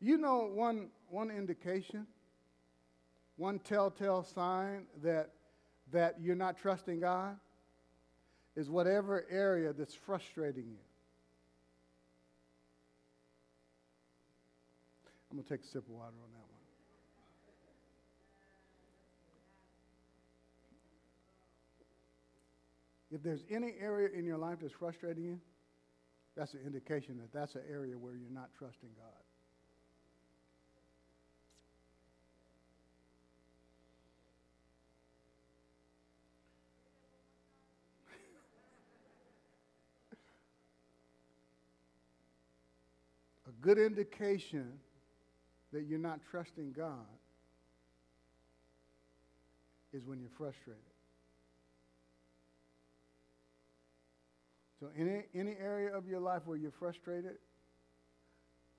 You 0.00 0.18
know 0.18 0.50
one, 0.52 0.88
one 1.08 1.30
indication, 1.30 2.06
one 3.36 3.58
telltale 3.58 4.22
sign 4.22 4.86
that, 5.02 5.30
that 5.92 6.16
you're 6.20 6.36
not 6.36 6.58
trusting 6.58 7.00
God 7.00 7.36
is 8.54 8.70
whatever 8.70 9.24
area 9.30 9.72
that's 9.72 9.94
frustrating 9.94 10.66
you. 10.66 10.87
I'm 15.30 15.36
going 15.36 15.44
to 15.44 15.50
take 15.50 15.62
a 15.62 15.66
sip 15.66 15.84
of 15.84 15.90
water 15.90 16.06
on 16.06 16.30
that 16.32 16.38
one. 16.40 16.58
If 23.10 23.22
there's 23.22 23.44
any 23.50 23.74
area 23.80 24.08
in 24.14 24.24
your 24.24 24.38
life 24.38 24.58
that's 24.60 24.72
frustrating 24.72 25.24
you, 25.24 25.40
that's 26.36 26.54
an 26.54 26.60
indication 26.64 27.18
that 27.18 27.32
that's 27.32 27.54
an 27.56 27.62
area 27.70 27.96
where 27.98 28.14
you're 28.14 28.30
not 28.30 28.50
trusting 28.56 28.90
God. 28.96 29.06
a 43.48 43.52
good 43.60 43.78
indication 43.78 44.78
that 45.72 45.86
you're 45.86 45.98
not 45.98 46.20
trusting 46.30 46.72
God 46.72 47.06
is 49.92 50.04
when 50.04 50.20
you're 50.20 50.30
frustrated. 50.36 50.82
So 54.80 54.88
any, 54.96 55.22
any 55.34 55.56
area 55.60 55.96
of 55.96 56.06
your 56.06 56.20
life 56.20 56.42
where 56.44 56.56
you're 56.56 56.70
frustrated, 56.78 57.36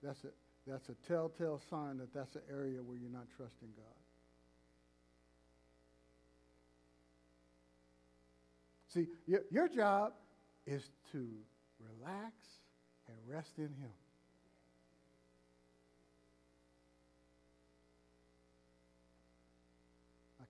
that's 0.02 0.23
a, 0.23 0.30
that's 0.65 0.88
a 0.89 0.95
telltale 1.08 1.62
sign 1.69 1.97
that 1.97 2.13
that's 2.13 2.36
an 2.36 2.41
area 2.49 2.82
where 2.82 2.97
you're 2.97 3.12
not 3.12 3.28
trusting 3.36 3.69
God. 3.75 3.86
See, 8.93 9.08
your, 9.28 9.41
your 9.52 9.67
job 9.67 10.13
is 10.65 10.84
to 11.12 11.28
relax, 11.80 12.34
and 13.08 13.17
rest 13.28 13.52
in 13.58 13.63
Him. 13.63 13.93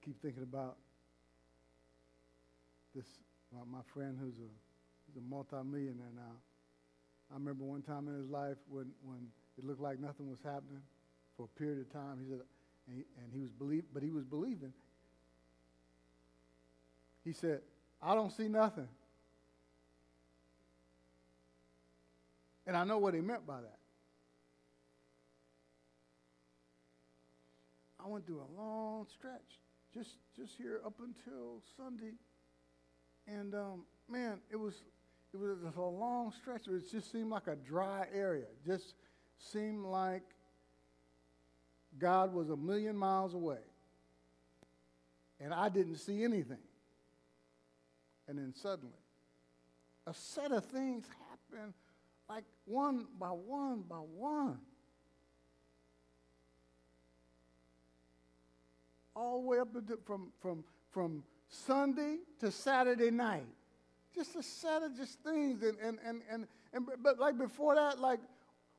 Keep 0.10 0.22
thinking 0.24 0.42
about 0.42 0.76
this, 2.96 3.06
my, 3.54 3.78
my 3.78 3.84
friend 3.94 4.18
who's 4.20 4.40
a, 4.40 4.50
who's 5.06 5.18
a 5.18 5.30
multimillionaire 5.30 6.14
now. 6.16 6.34
I 7.30 7.36
remember 7.36 7.64
one 7.64 7.84
time 7.84 8.08
in 8.08 8.16
his 8.16 8.28
life 8.28 8.58
when, 8.70 8.88
when 9.04 9.28
it 9.60 9.64
looked 9.64 9.82
like 9.82 10.00
nothing 10.00 10.28
was 10.28 10.40
happening 10.44 10.82
for 11.38 11.44
a 11.46 11.60
period 11.60 11.80
of 11.80 11.94
time. 11.94 12.18
He 12.20 12.28
said, 12.28 12.40
and 12.88 12.98
he, 12.98 13.04
and 13.22 13.32
he 13.32 13.40
was 13.40 13.52
believe, 13.52 13.84
but 13.94 14.02
he 14.02 14.10
was 14.10 14.24
believing. 14.24 14.74
He 17.24 17.32
said, 17.32 17.60
I 18.02 18.16
don't 18.16 18.32
see 18.32 18.48
nothing. 18.48 18.88
And 22.66 22.76
I 22.76 22.84
know 22.84 22.98
what 22.98 23.14
he 23.14 23.22
meant 23.22 23.46
by 23.46 23.62
that. 23.62 23.78
I 28.04 28.08
went 28.08 28.26
through 28.26 28.42
a 28.42 28.60
long 28.60 29.06
stretch, 29.14 29.60
just 29.94 30.18
just 30.38 30.56
here 30.58 30.82
up 30.86 31.00
until 31.00 31.62
Sunday, 31.78 32.14
and 33.28 33.54
um, 33.56 33.86
man, 34.10 34.40
it 34.52 34.56
was 34.56 34.76
it 35.34 35.38
was 35.38 35.76
a 35.76 35.82
long 35.82 36.32
stretch. 36.32 36.68
It 36.68 36.92
just 36.92 37.12
seemed 37.12 37.30
like 37.30 37.48
a 37.48 37.56
dry 37.56 38.06
area. 38.14 38.46
Just 38.66 38.96
seemed 39.38 39.86
like 39.86 40.24
God 41.98 42.34
was 42.34 42.50
a 42.50 42.58
million 42.58 42.96
miles 42.96 43.34
away, 43.34 43.60
and 45.40 45.54
I 45.54 45.70
didn't 45.70 45.98
see 45.98 46.24
anything. 46.24 46.58
And 48.28 48.38
then 48.38 48.54
suddenly, 48.56 48.94
a 50.06 50.14
set 50.14 50.52
of 50.52 50.66
things 50.66 51.06
happened, 51.30 51.74
like 52.30 52.44
one 52.66 53.08
by 53.20 53.30
one 53.30 53.84
by 53.90 53.98
one. 53.98 54.60
All 59.20 59.42
the 59.42 59.48
way 59.48 59.60
up 59.60 59.76
into, 59.76 60.00
from, 60.06 60.32
from, 60.42 60.64
from 60.92 61.24
Sunday 61.50 62.20
to 62.40 62.52
Saturday 62.52 63.12
night. 63.12 63.48
Just 64.16 64.36
a 64.38 64.44
set 64.44 64.82
of 64.82 64.96
just 64.96 65.20
things. 65.20 65.62
And, 65.62 65.78
and, 65.84 66.00
and, 66.06 66.22
and, 66.32 66.48
and, 66.72 66.88
but 67.04 67.20
like 67.20 67.38
before 67.38 67.76
that, 67.76 68.00
like, 68.00 68.20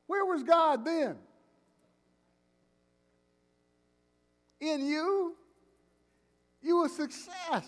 where 0.06 0.24
was 0.24 0.42
God 0.42 0.84
then? 0.84 1.16
In 4.60 4.86
you, 4.86 5.36
you 6.62 6.78
were 6.78 6.88
success. 6.88 7.66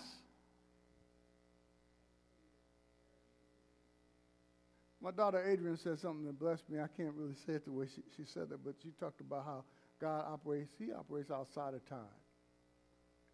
My 4.99 5.11
daughter 5.11 5.43
Adrian 5.47 5.77
said 5.77 5.99
something 5.99 6.25
that 6.25 6.39
blessed 6.39 6.69
me. 6.69 6.79
I 6.79 6.87
can't 6.87 7.13
really 7.13 7.35
say 7.45 7.53
it 7.53 7.65
the 7.65 7.71
way 7.71 7.85
she, 7.93 8.01
she 8.15 8.23
said 8.25 8.47
it, 8.51 8.59
but 8.63 8.75
she 8.81 8.89
talked 8.99 9.21
about 9.21 9.45
how 9.45 9.63
God 9.99 10.25
operates, 10.27 10.73
He 10.79 10.91
operates 10.91 11.29
outside 11.29 11.73
of 11.73 11.85
time. 11.87 12.22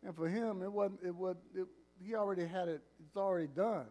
And 0.06 0.16
for 0.16 0.30
him, 0.30 0.62
it 0.62 0.72
wasn't, 0.72 1.00
it 1.06 1.16
was, 1.16 1.36
it, 1.54 1.68
he 2.02 2.16
already 2.16 2.46
had 2.46 2.68
it, 2.68 2.82
it's 3.06 3.18
already 3.18 3.48
done. 3.48 3.86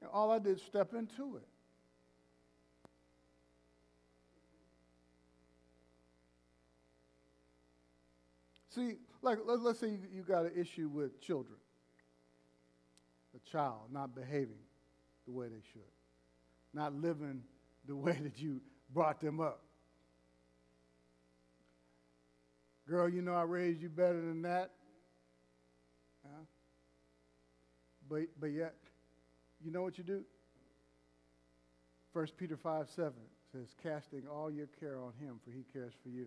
And 0.00 0.10
all 0.12 0.30
I 0.30 0.38
did 0.38 0.54
was 0.54 0.62
step 0.62 0.94
into 0.94 1.36
it. 1.36 1.46
See, 8.74 8.94
like, 9.20 9.38
let, 9.44 9.58
us 9.60 9.80
say 9.80 9.88
you, 9.88 9.98
you 10.12 10.22
got 10.22 10.46
an 10.46 10.52
issue 10.56 10.88
with 10.88 11.20
children 11.20 11.58
a 13.34 13.50
child 13.50 13.80
not 13.92 14.14
behaving 14.14 14.58
the 15.26 15.32
way 15.32 15.46
they 15.48 15.62
should, 15.72 15.82
not 16.74 16.94
living 16.94 17.42
the 17.86 17.96
way 17.96 18.16
that 18.22 18.38
you 18.40 18.60
brought 18.92 19.20
them 19.20 19.40
up. 19.40 19.62
Girl, 22.90 23.08
you 23.08 23.22
know 23.22 23.34
I 23.34 23.42
raised 23.42 23.80
you 23.80 23.88
better 23.88 24.20
than 24.20 24.42
that. 24.42 24.72
Huh? 26.24 26.42
But, 28.08 28.22
but 28.40 28.48
yet, 28.48 28.74
you 29.64 29.70
know 29.70 29.82
what 29.82 29.96
you 29.96 30.02
do? 30.02 30.24
1 32.12 32.26
Peter 32.36 32.56
5 32.56 32.88
7 32.90 33.12
says, 33.52 33.68
casting 33.80 34.24
all 34.26 34.50
your 34.50 34.66
care 34.80 34.98
on 34.98 35.12
him, 35.20 35.38
for 35.44 35.52
he 35.52 35.64
cares 35.72 35.92
for 36.02 36.08
you. 36.08 36.26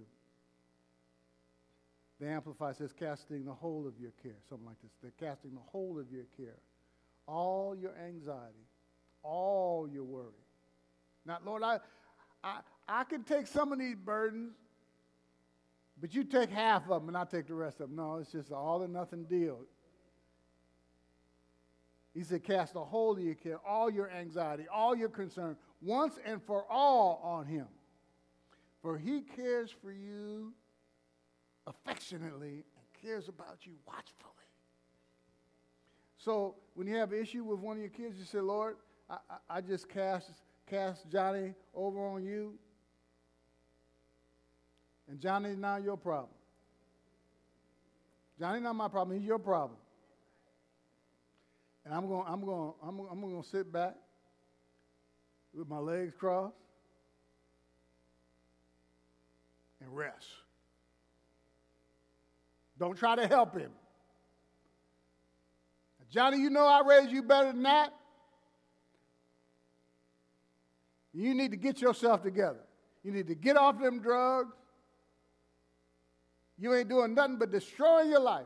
The 2.22 2.28
Amplified 2.28 2.78
says, 2.78 2.94
casting 2.98 3.44
the 3.44 3.54
whole 3.54 3.86
of 3.86 4.00
your 4.00 4.12
care, 4.24 4.38
something 4.48 4.66
like 4.66 4.82
this. 4.82 4.92
They're 5.02 5.30
casting 5.30 5.52
the 5.52 5.72
whole 5.72 6.00
of 6.00 6.10
your 6.12 6.26
care 6.38 6.60
all 7.28 7.76
your 7.76 7.94
anxiety, 7.98 8.68
all 9.22 9.88
your 9.92 10.04
worry. 10.04 10.32
Now, 11.26 11.38
Lord, 11.46 11.64
I, 11.64 11.80
I, 12.44 12.60
I 12.88 13.04
can 13.06 13.24
take 13.24 13.48
some 13.48 13.72
of 13.72 13.80
these 13.80 13.96
burdens, 13.96 14.54
but 16.04 16.14
you 16.14 16.26
take 16.26 16.50
half 16.50 16.84
of 16.90 17.00
them 17.00 17.08
and 17.08 17.16
I 17.16 17.24
take 17.24 17.48
the 17.48 17.54
rest 17.54 17.80
of 17.80 17.88
them. 17.88 17.96
No, 17.96 18.18
it's 18.18 18.34
just 18.34 18.50
an 18.50 18.58
all 18.58 18.84
or 18.84 18.90
nothing 18.90 19.24
deal. 19.24 19.60
He 22.14 22.24
said, 22.24 22.44
Cast 22.44 22.74
the 22.74 22.84
whole 22.84 23.14
of 23.14 23.24
your 23.24 23.36
care, 23.36 23.60
all 23.66 23.90
your 23.90 24.12
anxiety, 24.12 24.66
all 24.70 24.98
your 24.98 25.08
concern, 25.08 25.56
once 25.82 26.20
and 26.26 26.44
for 26.44 26.70
all 26.70 27.22
on 27.24 27.46
him. 27.46 27.68
For 28.82 28.98
he 28.98 29.22
cares 29.22 29.74
for 29.82 29.94
you 29.94 30.52
affectionately 31.68 32.66
and 32.76 33.02
cares 33.02 33.30
about 33.30 33.60
you 33.62 33.72
watchfully. 33.88 34.34
So 36.18 36.56
when 36.74 36.86
you 36.86 36.98
have 36.98 37.14
an 37.14 37.22
issue 37.22 37.46
with 37.46 37.60
one 37.60 37.78
of 37.78 37.82
your 37.82 37.90
kids, 37.90 38.20
you 38.20 38.26
say, 38.26 38.42
Lord, 38.42 38.76
I, 39.10 39.20
I, 39.30 39.36
I 39.58 39.62
just 39.62 39.88
cast, 39.88 40.32
cast 40.70 41.10
Johnny 41.10 41.54
over 41.74 42.06
on 42.06 42.26
you. 42.26 42.56
And 45.10 45.20
Johnny's 45.20 45.58
not 45.58 45.84
your 45.84 45.98
problem. 45.98 46.34
Johnny's 48.40 48.64
not 48.64 48.76
my 48.76 48.88
problem, 48.88 49.18
he's 49.18 49.28
your 49.28 49.40
problem. 49.40 49.78
And 51.86 51.94
I'm 51.94 52.08
going, 52.08 52.24
I'm 52.28 52.46
going, 52.46 52.74
I'm, 52.82 53.00
I'm 53.12 53.22
going 53.22 53.42
to 53.42 53.48
sit 53.48 53.72
back 53.72 53.96
with 55.54 55.68
my 55.68 55.78
legs 55.78 56.14
crossed 56.18 56.56
and 59.82 59.96
rest. 59.96 60.28
Don't 62.80 62.98
try 62.98 63.16
to 63.16 63.28
help 63.28 63.58
him. 63.58 63.72
Johnny, 66.10 66.38
you 66.38 66.50
know 66.50 66.66
I 66.66 66.82
raised 66.88 67.12
you 67.12 67.24
better 67.24 67.52
than 67.52 67.64
that. 67.64 67.94
You 71.14 71.34
need 71.34 71.52
to 71.52 71.58
get 71.58 71.82
yourself 71.82 72.24
together. 72.24 72.62
You 73.04 73.12
need 73.12 73.28
to 73.28 73.36
get 73.36 73.58
off 73.58 73.80
them 73.80 74.00
drugs. 74.00 74.56
You 76.58 76.74
ain't 76.74 76.90
doing 76.90 77.14
nothing 77.16 77.38
but 77.38 77.52
destroying 77.52 78.10
your 78.10 78.20
life. 78.20 78.46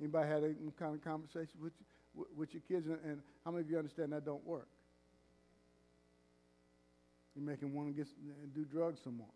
Anybody 0.00 0.28
had 0.28 0.44
any 0.44 0.54
kind 0.78 0.94
of 0.94 1.02
conversation 1.02 1.58
with, 1.60 1.72
with 2.36 2.54
your 2.54 2.62
kids? 2.68 2.86
And 2.86 3.20
how 3.44 3.50
many 3.50 3.64
of 3.64 3.70
you 3.70 3.78
understand 3.78 4.12
that 4.12 4.24
don't 4.24 4.44
work? 4.46 4.68
You 7.34 7.42
make 7.42 7.60
them 7.60 7.74
want 7.74 7.88
to 7.88 7.94
get 7.94 8.08
do 8.54 8.64
drugs 8.64 9.00
some 9.02 9.16
more. 9.16 9.26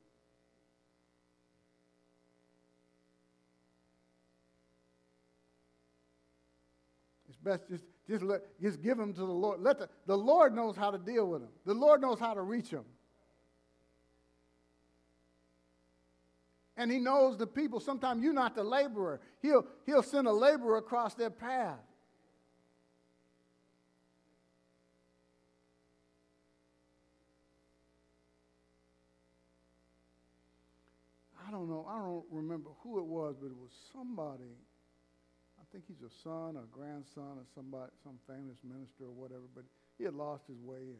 It's 7.28 7.38
best 7.38 7.68
just, 7.68 7.84
just, 8.08 8.22
let, 8.22 8.40
just 8.60 8.82
give 8.82 8.98
them 8.98 9.12
to 9.14 9.20
the 9.20 9.26
Lord. 9.26 9.60
Let 9.60 9.78
the, 9.78 9.88
the 10.06 10.16
Lord 10.16 10.54
knows 10.54 10.76
how 10.76 10.90
to 10.90 10.98
deal 10.98 11.28
with 11.28 11.42
them. 11.42 11.50
The 11.64 11.74
Lord 11.74 12.00
knows 12.00 12.18
how 12.18 12.34
to 12.34 12.42
reach 12.42 12.70
them. 12.70 12.84
And 16.82 16.90
he 16.90 16.98
knows 16.98 17.38
the 17.38 17.46
people. 17.46 17.78
Sometimes 17.78 18.24
you're 18.24 18.32
not 18.32 18.56
the 18.56 18.64
laborer. 18.64 19.20
He'll, 19.40 19.64
he'll 19.86 20.02
send 20.02 20.26
a 20.26 20.32
laborer 20.32 20.78
across 20.78 21.14
their 21.14 21.30
path. 21.30 21.78
I 31.46 31.52
don't 31.52 31.68
know. 31.68 31.86
I 31.88 31.98
don't 31.98 32.24
remember 32.32 32.70
who 32.82 32.98
it 32.98 33.04
was, 33.04 33.36
but 33.40 33.46
it 33.46 33.56
was 33.56 33.70
somebody 33.92 34.50
I 35.60 35.62
think 35.70 35.84
he's 35.86 36.02
a 36.02 36.10
son 36.24 36.56
or 36.56 36.64
grandson 36.72 37.38
or 37.38 37.46
somebody, 37.54 37.92
some 38.02 38.18
famous 38.26 38.56
minister 38.64 39.04
or 39.04 39.14
whatever, 39.14 39.46
but 39.54 39.62
he 39.98 40.02
had 40.02 40.14
lost 40.14 40.42
his 40.48 40.58
way. 40.58 40.82
And, 40.82 40.98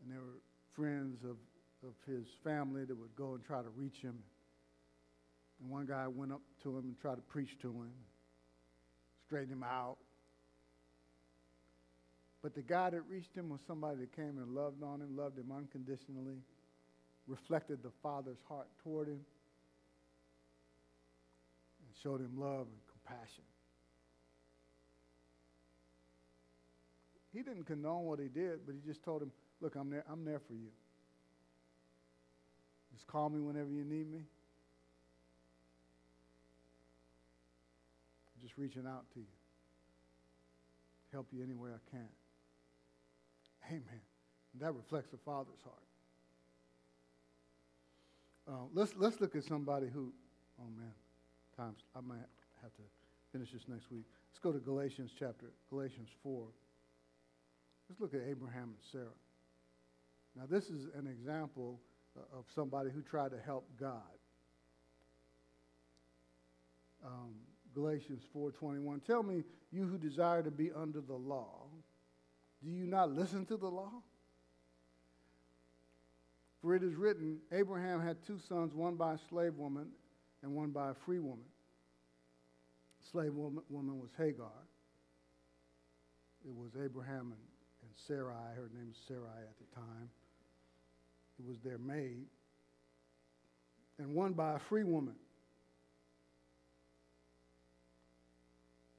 and 0.00 0.10
there 0.10 0.20
were 0.20 0.40
friends 0.72 1.24
of, 1.24 1.36
of 1.82 1.94
his 2.06 2.26
family 2.44 2.84
that 2.84 2.96
would 2.96 3.14
go 3.16 3.34
and 3.34 3.44
try 3.44 3.62
to 3.62 3.68
reach 3.76 3.96
him. 4.02 4.18
And 5.60 5.70
one 5.70 5.86
guy 5.86 6.06
went 6.08 6.32
up 6.32 6.40
to 6.62 6.70
him 6.70 6.84
and 6.84 7.00
tried 7.00 7.16
to 7.16 7.22
preach 7.22 7.58
to 7.62 7.68
him, 7.68 7.92
straighten 9.26 9.52
him 9.52 9.62
out. 9.62 9.96
But 12.42 12.54
the 12.54 12.62
guy 12.62 12.90
that 12.90 13.02
reached 13.08 13.34
him 13.34 13.50
was 13.50 13.60
somebody 13.66 13.98
that 14.00 14.16
came 14.16 14.38
and 14.38 14.54
loved 14.54 14.82
on 14.82 15.00
him, 15.00 15.16
loved 15.16 15.38
him 15.38 15.52
unconditionally, 15.54 16.38
reflected 17.26 17.82
the 17.82 17.90
Father's 18.02 18.40
heart 18.48 18.68
toward 18.82 19.08
him, 19.08 19.20
and 21.84 21.94
showed 22.02 22.20
him 22.20 22.32
love 22.38 22.66
and 22.66 22.80
compassion. 22.90 23.44
he 27.32 27.42
didn't 27.42 27.64
condone 27.64 28.04
what 28.04 28.18
he 28.18 28.26
did, 28.26 28.66
but 28.66 28.74
he 28.74 28.80
just 28.86 29.02
told 29.02 29.22
him, 29.22 29.30
Look, 29.60 29.76
I'm 29.76 29.90
there, 29.90 30.04
I'm 30.10 30.24
there 30.24 30.40
for 30.40 30.54
you. 30.54 30.70
Just 33.00 33.08
call 33.08 33.30
me 33.30 33.40
whenever 33.40 33.70
you 33.70 33.82
need 33.82 34.12
me. 34.12 34.20
Just 38.42 38.58
reaching 38.58 38.86
out 38.86 39.04
to 39.14 39.20
you. 39.20 39.26
Help 41.10 41.26
you 41.32 41.42
any 41.42 41.54
way 41.54 41.70
I 41.70 41.90
can. 41.90 42.08
Amen. 43.68 44.00
And 44.52 44.60
that 44.60 44.74
reflects 44.74 45.08
the 45.10 45.16
Father's 45.16 45.62
heart. 45.64 45.76
Uh, 48.46 48.66
let's, 48.74 48.92
let's 48.98 49.18
look 49.18 49.34
at 49.34 49.44
somebody 49.44 49.86
who, 49.86 50.12
oh 50.60 50.68
man, 50.76 50.92
times, 51.56 51.78
I 51.96 52.00
might 52.02 52.18
have 52.60 52.74
to 52.74 52.82
finish 53.32 53.50
this 53.50 53.62
next 53.66 53.90
week. 53.90 54.04
Let's 54.30 54.40
go 54.42 54.52
to 54.52 54.58
Galatians 54.58 55.12
chapter, 55.18 55.46
Galatians 55.70 56.10
4. 56.22 56.44
Let's 57.88 57.98
look 57.98 58.12
at 58.12 58.28
Abraham 58.28 58.64
and 58.64 58.82
Sarah. 58.92 59.06
Now, 60.36 60.44
this 60.46 60.64
is 60.64 60.86
an 60.94 61.06
example 61.06 61.80
of 62.16 62.44
somebody 62.54 62.90
who 62.90 63.02
tried 63.02 63.30
to 63.30 63.40
help 63.40 63.66
God. 63.78 64.02
Um, 67.04 67.34
Galatians 67.74 68.22
4:21. 68.34 69.00
Tell 69.00 69.22
me, 69.22 69.44
you 69.70 69.86
who 69.86 69.98
desire 69.98 70.42
to 70.42 70.50
be 70.50 70.72
under 70.72 71.00
the 71.00 71.14
law, 71.14 71.68
do 72.62 72.70
you 72.70 72.86
not 72.86 73.10
listen 73.10 73.46
to 73.46 73.56
the 73.56 73.70
law? 73.70 74.02
For 76.60 76.74
it 76.74 76.82
is 76.82 76.94
written, 76.94 77.40
Abraham 77.52 78.00
had 78.00 78.22
two 78.26 78.38
sons, 78.38 78.74
one 78.74 78.96
by 78.96 79.14
a 79.14 79.18
slave 79.28 79.56
woman 79.56 79.88
and 80.42 80.54
one 80.54 80.70
by 80.70 80.90
a 80.90 80.94
free 80.94 81.18
woman. 81.18 81.46
Slave 83.10 83.34
woman, 83.34 83.62
woman 83.70 83.98
was 83.98 84.10
Hagar. 84.18 84.52
It 86.44 86.54
was 86.54 86.72
Abraham 86.82 87.32
and, 87.32 87.44
and 87.82 87.90
Sarai. 87.94 88.54
Her 88.56 88.70
name 88.74 88.88
was 88.88 88.98
Sarai 89.08 89.42
at 89.42 89.56
the 89.58 89.74
time. 89.74 90.10
Was 91.46 91.58
their 91.60 91.78
maid. 91.78 92.26
And 93.98 94.14
one 94.14 94.32
by 94.32 94.54
a 94.54 94.58
free 94.58 94.84
woman. 94.84 95.14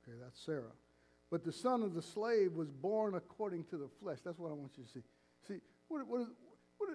Okay, 0.04 0.18
that's 0.22 0.40
Sarah. 0.46 0.74
But 1.30 1.44
the 1.44 1.52
son 1.52 1.82
of 1.82 1.94
the 1.94 2.02
slave 2.02 2.54
was 2.54 2.70
born 2.70 3.16
according 3.16 3.64
to 3.66 3.78
the 3.78 3.88
flesh. 4.02 4.20
That's 4.24 4.38
what 4.38 4.50
I 4.50 4.54
want 4.54 4.72
you 4.78 4.84
to 4.84 4.90
see. 4.90 5.02
See, 5.48 5.60
what, 5.88 6.06
what 6.08 6.28
what 6.78 6.90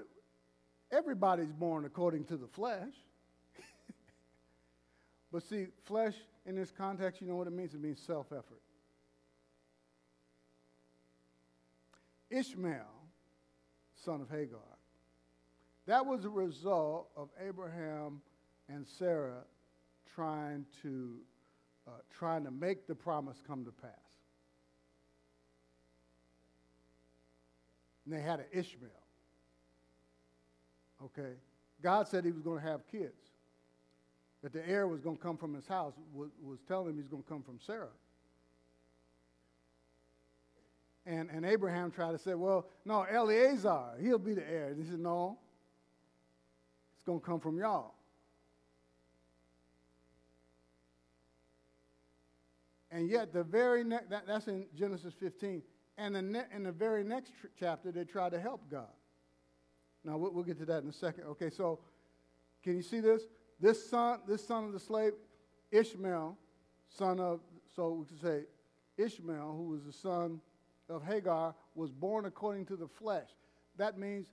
everybody's 0.91 1.53
born 1.53 1.85
according 1.85 2.25
to 2.27 2.37
the 2.37 2.47
flesh. 2.47 2.93
but 5.33 5.43
see, 5.43 5.67
flesh 5.85 6.15
in 6.45 6.55
this 6.57 6.71
context, 6.71 7.21
you 7.21 7.27
know 7.27 7.37
what 7.37 7.47
it 7.47 7.53
means? 7.53 7.75
It 7.75 7.81
means 7.81 8.01
self 8.01 8.27
effort. 8.33 8.61
Ishmael, 12.31 12.83
son 14.05 14.21
of 14.21 14.31
Hagar, 14.31 14.59
that 15.87 16.05
was 16.05 16.25
a 16.25 16.29
result 16.29 17.09
of 17.17 17.29
Abraham 17.47 18.21
and 18.69 18.87
Sarah 18.87 19.45
trying 20.15 20.65
to 20.83 21.19
uh, 21.87 21.91
trying 22.11 22.45
to 22.45 22.51
make 22.51 22.87
the 22.87 22.95
promise 22.95 23.37
come 23.47 23.65
to 23.65 23.71
pass. 23.71 23.91
And 28.05 28.15
they 28.15 28.21
had 28.21 28.41
an 28.41 28.47
Ishmael. 28.53 28.91
Okay? 31.05 31.35
God 31.83 32.09
said 32.09 32.25
he 32.25 32.33
was 32.33 32.43
going 32.43 32.61
to 32.61 32.67
have 32.69 32.87
kids. 32.89 33.13
That 34.43 34.53
the 34.53 34.69
heir 34.69 34.87
was 34.87 35.01
going 35.01 35.17
to 35.17 35.23
come 35.23 35.37
from 35.37 35.55
his 35.55 35.67
house, 35.67 35.95
was, 36.13 36.31
was 36.43 36.59
telling 36.67 36.91
him 36.91 36.97
he's 36.97 37.09
going 37.09 37.23
to 37.23 37.29
come 37.29 37.43
from 37.43 37.59
Sarah. 37.65 37.89
And, 41.05 41.31
and 41.31 41.45
Abraham 41.45 41.91
tried 41.91 42.13
to 42.13 42.19
say, 42.19 42.35
well, 42.35 42.67
no, 42.85 43.03
Eleazar, 43.03 43.93
he'll 44.01 44.19
be 44.19 44.35
the 44.35 44.49
heir. 44.49 44.69
And 44.69 44.83
he 44.83 44.89
said, 44.89 44.99
no, 44.99 45.39
going 47.07 47.21
to 47.21 47.25
come 47.25 47.41
from 47.41 47.59
y'all. 47.59 47.95
And 52.91 53.09
yet, 53.09 53.33
the 53.33 53.45
very 53.45 53.85
next, 53.85 54.11
that, 54.11 54.27
that's 54.27 54.49
in 54.49 54.67
Genesis 54.77 55.15
15. 55.19 55.63
And 55.99 56.15
the 56.15 56.23
ne- 56.23 56.45
in 56.55 56.65
the 56.65 56.73
very 56.73 57.05
next 57.05 57.33
tr- 57.41 57.47
chapter, 57.59 57.91
they 57.91 58.05
try 58.05 58.29
to 58.29 58.39
help 58.39 58.71
God. 58.71 58.89
Now, 60.05 60.17
we'll, 60.17 60.33
we'll 60.33 60.45
get 60.45 60.59
to 60.59 60.67
that 60.67 60.83
in 60.83 60.89
a 60.89 60.93
second. 60.93 61.25
Okay, 61.25 61.51
so 61.51 61.81
can 62.63 62.77
you 62.77 62.83
see 62.83 63.01
this? 63.01 63.23
This 63.61 63.89
son, 63.89 64.21
this 64.27 64.47
son 64.47 64.65
of 64.65 64.73
the 64.73 64.81
slave, 64.81 65.13
Ishmael, 65.71 66.37
son 66.89 67.21
of, 67.21 67.41
so 67.75 67.93
we 67.93 68.05
could 68.07 68.21
say 68.21 68.45
Ishmael, 68.97 69.55
who 69.57 69.69
was 69.69 69.85
the 69.85 69.93
son 69.93 70.41
of 70.89 71.03
Hagar, 71.05 71.55
was 71.75 71.91
born 71.91 72.27
according 72.27 72.67
to 72.67 72.77
the 72.77 72.89
flesh. 72.89 73.29
That 73.77 73.99
means 73.99 74.29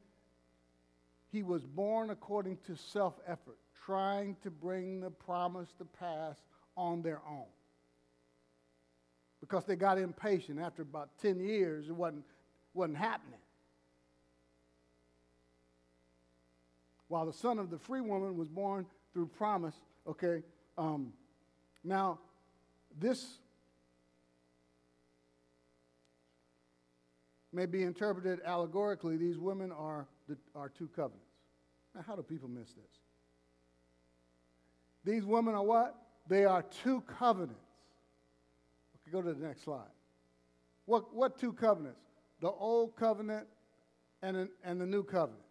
he 1.34 1.44
was 1.44 1.66
born 1.66 2.12
according 2.12 2.58
to 2.68 2.78
self 2.78 3.16
effort, 3.28 3.58
trying 3.86 4.38
to 4.44 4.50
bring 4.50 5.02
the 5.02 5.10
promise 5.10 5.68
to 5.80 5.84
pass 5.84 6.38
on 6.78 7.02
their 7.02 7.22
own. 7.28 7.48
Because 9.42 9.66
they 9.66 9.76
got 9.76 9.98
impatient 9.98 10.62
after 10.62 10.84
about 10.84 11.10
10 11.22 11.42
years, 11.42 11.90
it 11.90 11.96
wasn't, 11.96 12.24
wasn't 12.74 12.98
happening. 12.98 13.40
while 17.14 17.28
the 17.28 17.34
son 17.34 17.60
of 17.60 17.70
the 17.70 17.78
free 17.78 18.02
woman 18.02 18.36
was 18.36 18.48
born 18.48 18.88
through 19.14 19.28
promise. 19.28 19.76
Okay, 20.08 20.42
um, 20.80 21.14
now 21.84 22.18
this 23.00 23.38
may 27.54 27.66
be 27.66 27.84
interpreted 27.84 28.40
allegorically. 28.46 29.18
These 29.18 29.38
women 29.38 29.72
are 29.72 30.08
the, 30.28 30.38
are 30.56 30.70
two 30.70 30.90
covenants. 30.96 31.28
Now, 31.96 32.02
how 32.06 32.16
do 32.16 32.24
people 32.24 32.50
miss 32.50 32.70
this? 32.70 33.00
These 35.06 35.26
women 35.26 35.54
are 35.54 35.64
what? 35.64 35.96
They 36.28 36.46
are 36.46 36.64
two 36.64 37.02
covenants. 37.20 37.60
Okay, 38.96 39.12
go 39.12 39.22
to 39.22 39.34
the 39.34 39.46
next 39.46 39.64
slide. 39.64 39.82
What, 40.86 41.14
what 41.14 41.38
two 41.38 41.54
covenants? 41.54 42.00
The 42.42 42.50
old 42.50 42.96
covenant 42.96 43.48
and, 44.22 44.50
and 44.64 44.82
the 44.82 44.86
new 44.86 45.04
covenant. 45.04 45.44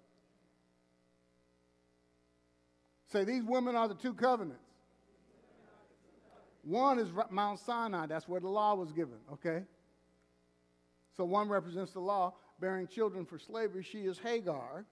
Say, 3.12 3.24
these 3.24 3.44
women 3.44 3.76
are 3.76 3.88
the 3.88 3.94
two 3.94 4.14
covenants. 4.14 4.58
One 6.64 6.98
is 6.98 7.08
Mount 7.30 7.58
Sinai, 7.58 8.06
that's 8.06 8.28
where 8.28 8.40
the 8.40 8.48
law 8.48 8.74
was 8.74 8.92
given, 8.92 9.16
okay? 9.32 9.64
So 11.16 11.24
one 11.24 11.48
represents 11.48 11.92
the 11.92 12.00
law, 12.00 12.34
bearing 12.60 12.86
children 12.86 13.24
for 13.24 13.38
slavery. 13.38 13.82
She 13.82 14.00
is 14.00 14.18
Hagar. 14.18 14.84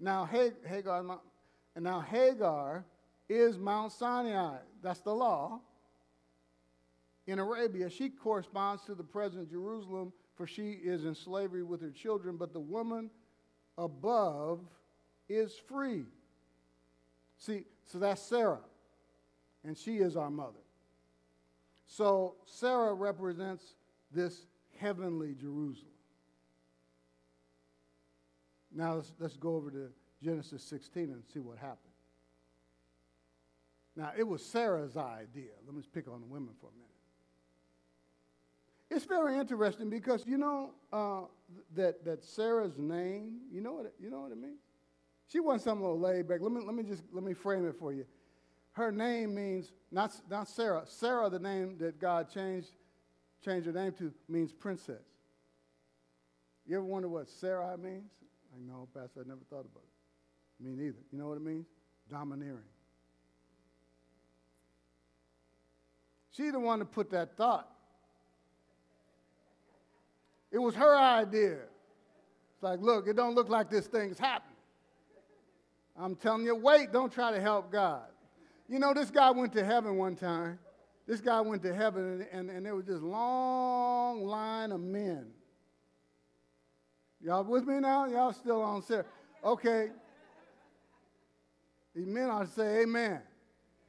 Now, 0.00 0.24
Hagar, 0.24 1.20
and 1.74 1.84
now 1.84 2.00
Hagar 2.00 2.84
is 3.28 3.58
Mount 3.58 3.92
Sinai. 3.92 4.56
That's 4.82 5.00
the 5.00 5.14
law. 5.14 5.60
In 7.26 7.38
Arabia, 7.38 7.90
she 7.90 8.08
corresponds 8.08 8.84
to 8.84 8.94
the 8.94 9.04
present 9.04 9.50
Jerusalem, 9.50 10.12
for 10.34 10.46
she 10.46 10.70
is 10.70 11.04
in 11.04 11.14
slavery 11.14 11.62
with 11.62 11.80
her 11.82 11.90
children, 11.90 12.36
but 12.36 12.52
the 12.52 12.60
woman 12.60 13.10
above 13.76 14.60
is 15.28 15.54
free. 15.68 16.04
See, 17.36 17.64
so 17.84 17.98
that's 17.98 18.22
Sarah, 18.22 18.60
and 19.64 19.76
she 19.76 19.98
is 19.98 20.16
our 20.16 20.30
mother. 20.30 20.58
So 21.86 22.36
Sarah 22.46 22.94
represents 22.94 23.74
this 24.10 24.46
heavenly 24.78 25.34
Jerusalem. 25.34 25.92
Now 28.74 28.94
let's, 28.94 29.12
let's 29.18 29.36
go 29.36 29.56
over 29.56 29.70
to 29.70 29.88
Genesis 30.22 30.62
16 30.64 31.04
and 31.04 31.22
see 31.32 31.40
what 31.40 31.58
happened. 31.58 31.78
Now, 33.96 34.12
it 34.16 34.22
was 34.22 34.44
Sarah's 34.44 34.96
idea. 34.96 35.50
Let 35.66 35.74
me 35.74 35.82
pick 35.92 36.06
on 36.06 36.20
the 36.20 36.26
women 36.26 36.50
for 36.60 36.68
a 36.68 36.72
minute. 36.72 36.88
It's 38.90 39.04
very 39.04 39.36
interesting 39.36 39.90
because 39.90 40.24
you 40.26 40.38
know 40.38 40.70
uh, 40.92 41.22
that, 41.74 42.04
that 42.04 42.24
Sarah's 42.24 42.78
name, 42.78 43.40
you 43.52 43.60
know, 43.60 43.72
what 43.72 43.92
you 44.00 44.08
know 44.08 44.20
what 44.20 44.32
it 44.32 44.38
means? 44.38 44.60
She 45.26 45.40
wasn't 45.40 45.62
some 45.64 45.80
little 45.80 45.98
laid 45.98 46.26
back. 46.26 46.40
Let 46.40 46.52
me, 46.52 46.62
let 46.64 46.74
me 46.74 46.84
just 46.84 47.02
let 47.12 47.22
me 47.22 47.34
frame 47.34 47.66
it 47.66 47.74
for 47.78 47.92
you. 47.92 48.06
Her 48.72 48.92
name 48.92 49.34
means 49.34 49.72
not, 49.90 50.12
not 50.30 50.48
Sarah. 50.48 50.84
Sarah, 50.86 51.28
the 51.28 51.40
name 51.40 51.76
that 51.78 52.00
God 52.00 52.30
changed, 52.32 52.70
changed 53.44 53.66
her 53.66 53.72
name 53.72 53.92
to, 53.92 54.12
means 54.28 54.52
princess. 54.52 55.02
You 56.66 56.76
ever 56.76 56.84
wonder 56.84 57.08
what 57.08 57.28
Sarah 57.28 57.76
means? 57.78 58.10
I 58.54 58.60
know, 58.70 58.88
Pastor, 58.94 59.20
I 59.24 59.28
never 59.28 59.40
thought 59.48 59.66
about 59.66 59.84
it. 59.84 60.64
Me 60.64 60.74
neither. 60.74 60.98
You 61.12 61.18
know 61.18 61.28
what 61.28 61.36
it 61.36 61.42
means? 61.42 61.66
Domineering. 62.10 62.58
She's 66.30 66.52
the 66.52 66.60
one 66.60 66.78
that 66.80 66.92
put 66.92 67.10
that 67.10 67.36
thought. 67.36 67.68
It 70.50 70.58
was 70.58 70.74
her 70.74 70.96
idea. 70.96 71.58
It's 72.54 72.62
like, 72.62 72.80
look, 72.80 73.06
it 73.06 73.16
don't 73.16 73.34
look 73.34 73.48
like 73.48 73.70
this 73.70 73.86
thing's 73.86 74.18
happening. 74.18 74.56
I'm 75.96 76.14
telling 76.14 76.44
you, 76.44 76.54
wait, 76.54 76.92
don't 76.92 77.12
try 77.12 77.32
to 77.32 77.40
help 77.40 77.72
God. 77.72 78.06
You 78.68 78.78
know, 78.78 78.94
this 78.94 79.10
guy 79.10 79.30
went 79.30 79.52
to 79.54 79.64
heaven 79.64 79.96
one 79.96 80.14
time. 80.14 80.58
This 81.08 81.22
guy 81.22 81.40
went 81.40 81.62
to 81.62 81.74
heaven, 81.74 82.04
and, 82.04 82.26
and, 82.30 82.50
and 82.50 82.66
there 82.66 82.76
was 82.76 82.84
this 82.84 83.00
long 83.00 84.24
line 84.24 84.72
of 84.72 84.80
men. 84.80 85.28
Y'all 87.22 87.42
with 87.42 87.66
me 87.66 87.80
now? 87.80 88.06
Y'all 88.06 88.34
still 88.34 88.60
on 88.60 88.82
set? 88.82 89.06
Okay. 89.42 89.88
These 91.96 92.06
men 92.06 92.28
ought 92.28 92.46
to 92.46 92.52
say 92.52 92.82
amen. 92.82 93.22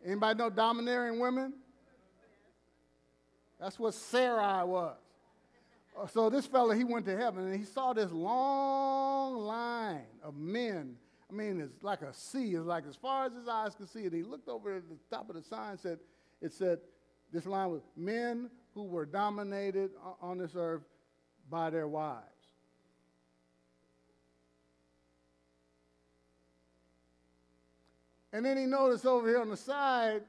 Anybody 0.03 0.39
know 0.39 0.49
domineering 0.49 1.19
women? 1.19 1.53
That's 3.59 3.77
what 3.77 3.93
Sarai 3.93 4.65
was. 4.65 4.95
Uh, 5.99 6.07
so 6.07 6.29
this 6.29 6.45
fella, 6.45 6.73
he 6.73 6.85
went 6.85 7.05
to 7.05 7.17
heaven 7.17 7.47
and 7.47 7.59
he 7.59 7.65
saw 7.65 7.91
this 7.91 8.11
long 8.11 9.35
line 9.35 10.05
of 10.23 10.37
men. 10.37 10.95
I 11.29 11.33
mean, 11.33 11.59
it's 11.59 11.83
like 11.83 12.01
a 12.01 12.13
sea. 12.13 12.55
It's 12.55 12.65
like 12.65 12.85
as 12.87 12.95
far 12.95 13.25
as 13.25 13.33
his 13.33 13.49
eyes 13.49 13.75
could 13.75 13.89
see. 13.89 14.05
And 14.05 14.13
he 14.13 14.23
looked 14.23 14.47
over 14.47 14.77
at 14.77 14.83
the 14.87 14.95
top 15.13 15.29
of 15.29 15.35
the 15.35 15.43
sign. 15.43 15.77
Said, 15.77 15.99
it 16.41 16.53
said, 16.53 16.79
this 17.31 17.45
line 17.45 17.69
was 17.69 17.81
men 17.95 18.49
who 18.73 18.83
were 18.83 19.05
dominated 19.05 19.91
on 20.21 20.37
this 20.37 20.51
earth 20.55 20.83
by 21.49 21.69
their 21.69 21.87
wives. 21.87 22.23
And 28.31 28.45
then 28.45 28.57
he 28.57 28.65
noticed 28.65 29.05
over 29.05 29.27
here 29.27 29.41
on 29.41 29.49
the 29.49 29.57
side, 29.57 30.21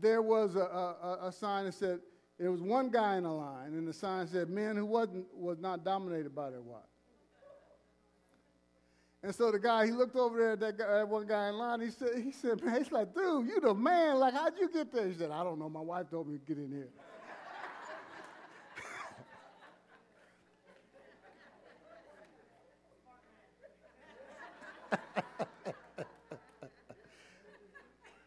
there 0.00 0.22
was 0.22 0.54
a, 0.54 0.60
a, 0.60 1.18
a 1.22 1.32
sign 1.32 1.64
that 1.64 1.74
said, 1.74 2.00
there 2.38 2.50
was 2.50 2.60
one 2.60 2.90
guy 2.90 3.16
in 3.16 3.24
the 3.24 3.30
line, 3.30 3.74
and 3.74 3.86
the 3.86 3.92
sign 3.92 4.26
said, 4.26 4.48
men 4.48 4.76
who 4.76 4.86
wasn't, 4.86 5.26
was 5.34 5.58
not 5.58 5.84
dominated 5.84 6.34
by 6.34 6.50
their 6.50 6.60
wives. 6.60 6.86
And 9.24 9.34
so 9.34 9.50
the 9.50 9.58
guy, 9.58 9.86
he 9.86 9.92
looked 9.92 10.16
over 10.16 10.38
there 10.38 10.52
at 10.52 10.60
that, 10.60 10.76
guy, 10.76 10.98
that 10.98 11.08
one 11.08 11.26
guy 11.26 11.48
in 11.48 11.54
line. 11.54 11.80
He 11.80 11.88
said, 11.88 12.10
he 12.22 12.30
said, 12.30 12.62
man, 12.62 12.76
he's 12.76 12.92
like, 12.92 13.14
dude, 13.14 13.46
you 13.46 13.58
the 13.58 13.72
man. 13.72 14.16
Like, 14.18 14.34
how'd 14.34 14.52
you 14.60 14.68
get 14.68 14.92
there? 14.92 15.08
He 15.08 15.14
said, 15.14 15.30
I 15.30 15.42
don't 15.42 15.58
know. 15.58 15.70
My 15.70 15.80
wife 15.80 16.10
told 16.10 16.28
me 16.28 16.36
to 16.36 16.44
get 16.44 16.58
in 16.58 16.70
here. 16.70 16.88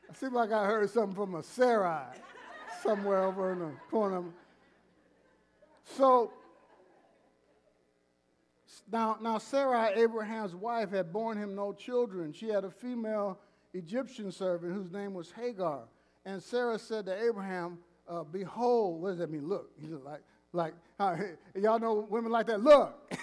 I 0.09 0.19
seems 0.19 0.33
like 0.33 0.51
I 0.51 0.65
heard 0.65 0.89
something 0.89 1.15
from 1.15 1.35
a 1.35 1.43
Sarai 1.43 2.07
somewhere 2.81 3.23
over 3.25 3.53
in 3.53 3.59
the 3.59 3.71
corner. 3.91 4.23
So 5.95 6.33
now, 8.91 9.17
now 9.21 9.37
Sarah, 9.37 9.91
Abraham's 9.95 10.55
wife, 10.55 10.91
had 10.91 11.11
borne 11.11 11.37
him 11.37 11.55
no 11.55 11.73
children. 11.73 12.31
She 12.31 12.47
had 12.47 12.63
a 12.63 12.71
female 12.71 13.39
Egyptian 13.73 14.31
servant 14.31 14.73
whose 14.73 14.91
name 14.91 15.13
was 15.13 15.31
Hagar. 15.31 15.81
And 16.25 16.41
Sarah 16.41 16.79
said 16.79 17.05
to 17.05 17.23
Abraham, 17.23 17.79
uh, 18.07 18.23
Behold, 18.23 19.01
what 19.01 19.09
does 19.09 19.17
that 19.19 19.29
mean? 19.29 19.47
Look. 19.47 19.71
He's 19.79 19.91
like, 19.91 20.21
like 20.53 20.73
uh, 20.99 21.17
y'all 21.55 21.79
know 21.79 22.07
women 22.09 22.31
like 22.31 22.47
that. 22.47 22.61
Look. 22.61 23.13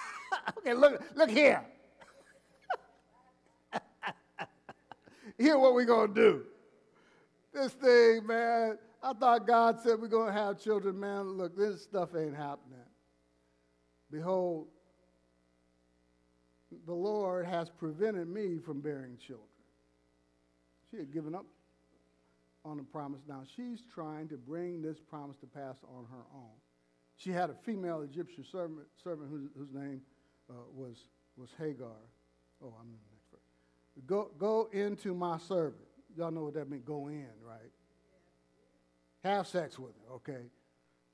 okay, 0.58 0.74
look, 0.74 1.02
look 1.16 1.30
here. 1.30 1.64
here 5.38 5.58
what 5.58 5.74
we 5.74 5.84
gonna 5.84 6.14
do. 6.14 6.44
This 7.52 7.72
thing, 7.72 8.26
man. 8.26 8.78
I 9.02 9.12
thought 9.12 9.46
God 9.46 9.80
said 9.80 10.00
we're 10.00 10.08
gonna 10.08 10.32
have 10.32 10.60
children, 10.60 10.98
man. 10.98 11.28
Look, 11.28 11.56
this 11.56 11.82
stuff 11.82 12.10
ain't 12.16 12.36
happening. 12.36 12.78
Behold, 14.10 14.66
the 16.86 16.92
Lord 16.92 17.46
has 17.46 17.70
prevented 17.70 18.28
me 18.28 18.58
from 18.58 18.80
bearing 18.80 19.16
children. 19.16 19.46
She 20.90 20.96
had 20.98 21.12
given 21.12 21.34
up 21.34 21.46
on 22.64 22.76
the 22.76 22.82
promise. 22.82 23.20
Now 23.28 23.42
she's 23.56 23.82
trying 23.92 24.28
to 24.28 24.36
bring 24.36 24.82
this 24.82 24.98
promise 25.00 25.36
to 25.38 25.46
pass 25.46 25.76
on 25.84 26.04
her 26.10 26.24
own. 26.34 26.50
She 27.16 27.30
had 27.30 27.50
a 27.50 27.54
female 27.64 28.02
Egyptian 28.02 28.44
servant, 28.50 28.86
servant 29.02 29.30
whose, 29.30 29.48
whose 29.56 29.72
name 29.72 30.02
uh, 30.50 30.54
was, 30.74 30.96
was 31.36 31.50
Hagar. 31.58 31.88
Oh, 32.62 32.74
I'm 32.80 32.86
in 32.86 32.92
the 32.92 33.12
next 33.12 33.30
verse. 33.30 34.06
Go, 34.06 34.30
go 34.38 34.68
into 34.72 35.14
my 35.14 35.38
servant. 35.38 35.82
Y'all 36.16 36.30
know 36.30 36.44
what 36.44 36.54
that 36.54 36.70
means, 36.70 36.84
go 36.84 37.08
in, 37.08 37.28
right? 37.42 37.72
Have 39.24 39.46
sex 39.46 39.78
with 39.78 39.92
her, 40.06 40.14
okay? 40.14 40.46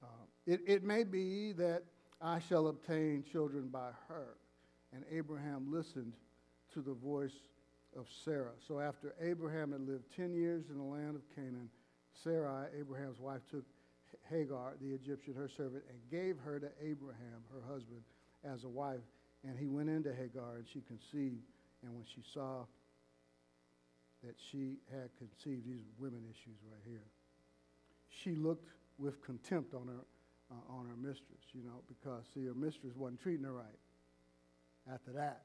Uh, 0.03 0.07
it, 0.47 0.61
it 0.67 0.85
may 0.85 1.05
be 1.05 1.53
that 1.53 1.85
I 2.21 2.39
shall 2.39 2.69
obtain 2.69 3.25
children 3.31 3.69
by 3.69 3.91
her 4.09 4.37
and 4.95 5.05
Abraham 5.11 5.73
listened 5.73 6.13
to 6.73 6.81
the 6.81 6.95
voice 6.95 7.35
of 7.97 8.07
Sarah. 8.25 8.53
So 8.67 8.81
after 8.81 9.15
Abraham 9.21 9.73
had 9.73 9.81
lived 9.81 10.05
10 10.17 10.35
years 10.35 10.65
in 10.71 10.79
the 10.79 10.85
land 10.85 11.17
of 11.17 11.23
Canaan, 11.35 11.69
Sarai, 12.23 12.67
Abraham's 12.79 13.19
wife, 13.19 13.41
took 13.51 13.65
Hagar, 14.31 14.75
the 14.81 14.95
Egyptian, 14.95 15.35
her 15.35 15.49
servant, 15.49 15.83
and 15.91 15.99
gave 16.11 16.37
her 16.45 16.61
to 16.61 16.69
Abraham, 16.81 17.43
her 17.53 17.61
husband, 17.73 18.03
as 18.45 18.65
a 18.65 18.69
wife. 18.69 19.03
And 19.47 19.59
he 19.59 19.67
went 19.67 19.91
into 19.91 20.15
Hagar, 20.15 20.57
and 20.57 20.65
she 20.73 20.81
conceived. 20.81 21.43
And 21.83 21.95
when 21.95 22.05
she 22.05 22.23
saw 22.33 22.65
that 24.23 24.37
she 24.51 24.77
had 24.91 25.11
conceived, 25.19 25.67
these 25.67 25.85
women 25.99 26.23
issues 26.31 26.57
right 26.71 26.81
here, 26.87 27.05
she 28.09 28.37
looked 28.37 28.71
with 28.99 29.23
contempt 29.23 29.75
on 29.75 29.89
her, 29.89 30.05
uh, 30.51 30.73
on 30.73 30.87
her 30.87 30.97
mistress, 30.97 31.43
you 31.53 31.63
know, 31.63 31.83
because, 31.89 32.25
see, 32.33 32.47
her 32.47 32.55
mistress 32.55 32.95
wasn't 32.97 33.21
treating 33.21 33.45
her 33.45 33.53
right 33.53 33.79
after 34.93 35.13
that, 35.13 35.43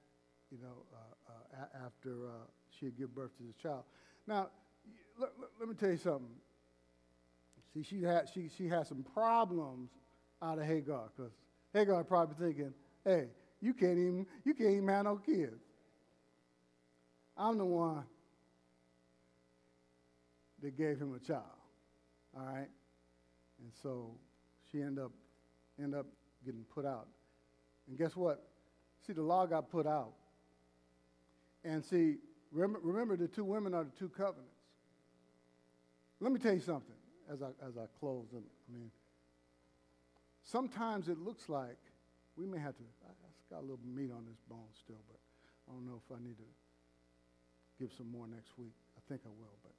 you 0.51 0.57
know, 0.61 0.83
uh, 0.93 1.61
uh, 1.61 1.85
after 1.85 2.27
uh, 2.27 2.45
she 2.77 2.85
had 2.85 2.97
given 2.97 3.13
birth 3.15 3.35
to 3.37 3.43
this 3.43 3.55
child. 3.61 3.83
Now, 4.27 4.49
let, 5.19 5.29
let 5.59 5.69
me 5.69 5.75
tell 5.75 5.91
you 5.91 5.97
something. 5.97 6.27
See, 7.73 7.83
she 7.83 8.03
had, 8.03 8.29
she, 8.33 8.49
she 8.57 8.67
had 8.67 8.87
some 8.87 9.05
problems 9.13 9.91
out 10.41 10.57
of 10.57 10.65
Hagar 10.65 11.09
because 11.15 11.31
Hagar 11.73 12.03
probably 12.03 12.35
thinking, 12.47 12.73
hey, 13.05 13.27
you 13.61 13.73
can't 13.73 13.97
even, 13.97 14.25
you 14.43 14.53
can't 14.53 14.71
even 14.71 14.87
have 14.87 15.05
no 15.05 15.17
kids. 15.17 15.61
I'm 17.37 17.57
the 17.57 17.65
one 17.65 18.03
that 20.61 20.77
gave 20.77 20.97
him 20.97 21.13
a 21.15 21.19
child. 21.25 21.43
All 22.35 22.45
right? 22.45 22.67
And 23.61 23.71
so 23.83 24.11
she 24.71 24.81
ended 24.81 25.03
up, 25.03 25.11
ended 25.81 25.99
up 25.99 26.07
getting 26.45 26.65
put 26.73 26.85
out. 26.85 27.07
And 27.87 27.97
guess 27.97 28.15
what? 28.15 28.48
See, 29.05 29.13
the 29.13 29.21
law 29.21 29.45
got 29.45 29.69
put 29.69 29.87
out. 29.87 30.13
And 31.63 31.83
see, 31.83 32.17
remember, 32.51 32.79
remember 32.81 33.17
the 33.17 33.27
two 33.27 33.43
women 33.43 33.73
are 33.73 33.83
the 33.83 33.97
two 33.97 34.09
covenants. 34.09 34.53
Let 36.19 36.31
me 36.31 36.39
tell 36.39 36.53
you 36.53 36.59
something 36.59 36.95
as 37.31 37.41
I, 37.41 37.49
as 37.65 37.77
I 37.77 37.85
close. 37.99 38.27
I 38.33 38.73
mean, 38.73 38.91
sometimes 40.43 41.07
it 41.07 41.17
looks 41.17 41.47
like 41.49 41.77
we 42.35 42.45
may 42.45 42.59
have 42.59 42.75
to, 42.75 42.83
I, 43.05 43.11
I 43.11 43.55
got 43.55 43.59
a 43.59 43.65
little 43.65 43.79
meat 43.85 44.11
on 44.11 44.25
this 44.25 44.39
bone 44.49 44.69
still, 44.83 45.01
but 45.07 45.19
I 45.67 45.73
don't 45.73 45.85
know 45.85 46.01
if 46.05 46.15
I 46.15 46.21
need 46.21 46.37
to 46.37 46.49
give 47.79 47.91
some 47.97 48.11
more 48.11 48.27
next 48.27 48.57
week. 48.57 48.73
I 48.97 49.01
think 49.09 49.21
I 49.25 49.29
will, 49.29 49.57
but 49.63 49.73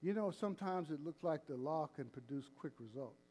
you 0.00 0.14
know, 0.14 0.30
sometimes 0.30 0.90
it 0.90 1.04
looks 1.04 1.24
like 1.24 1.46
the 1.46 1.56
law 1.56 1.88
can 1.96 2.04
produce 2.06 2.44
quick 2.56 2.72
results. 2.78 3.24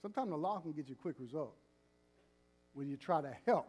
Sometimes 0.00 0.30
the 0.30 0.36
law 0.36 0.60
can 0.60 0.72
get 0.72 0.88
you 0.88 0.94
quick 0.94 1.16
results 1.18 1.65
when 2.76 2.88
you 2.88 2.96
try 2.96 3.22
to 3.22 3.34
help. 3.46 3.66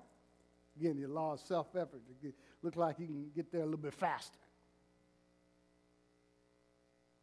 Again, 0.80 0.98
your 0.98 1.10
law 1.10 1.34
of 1.34 1.40
self 1.40 1.68
effort 1.76 2.02
to 2.06 2.14
get, 2.22 2.36
look 2.62 2.76
like 2.76 3.00
you 3.00 3.08
can 3.08 3.32
get 3.36 3.52
there 3.52 3.62
a 3.62 3.66
little 3.66 3.80
bit 3.80 3.94
faster. 3.94 4.38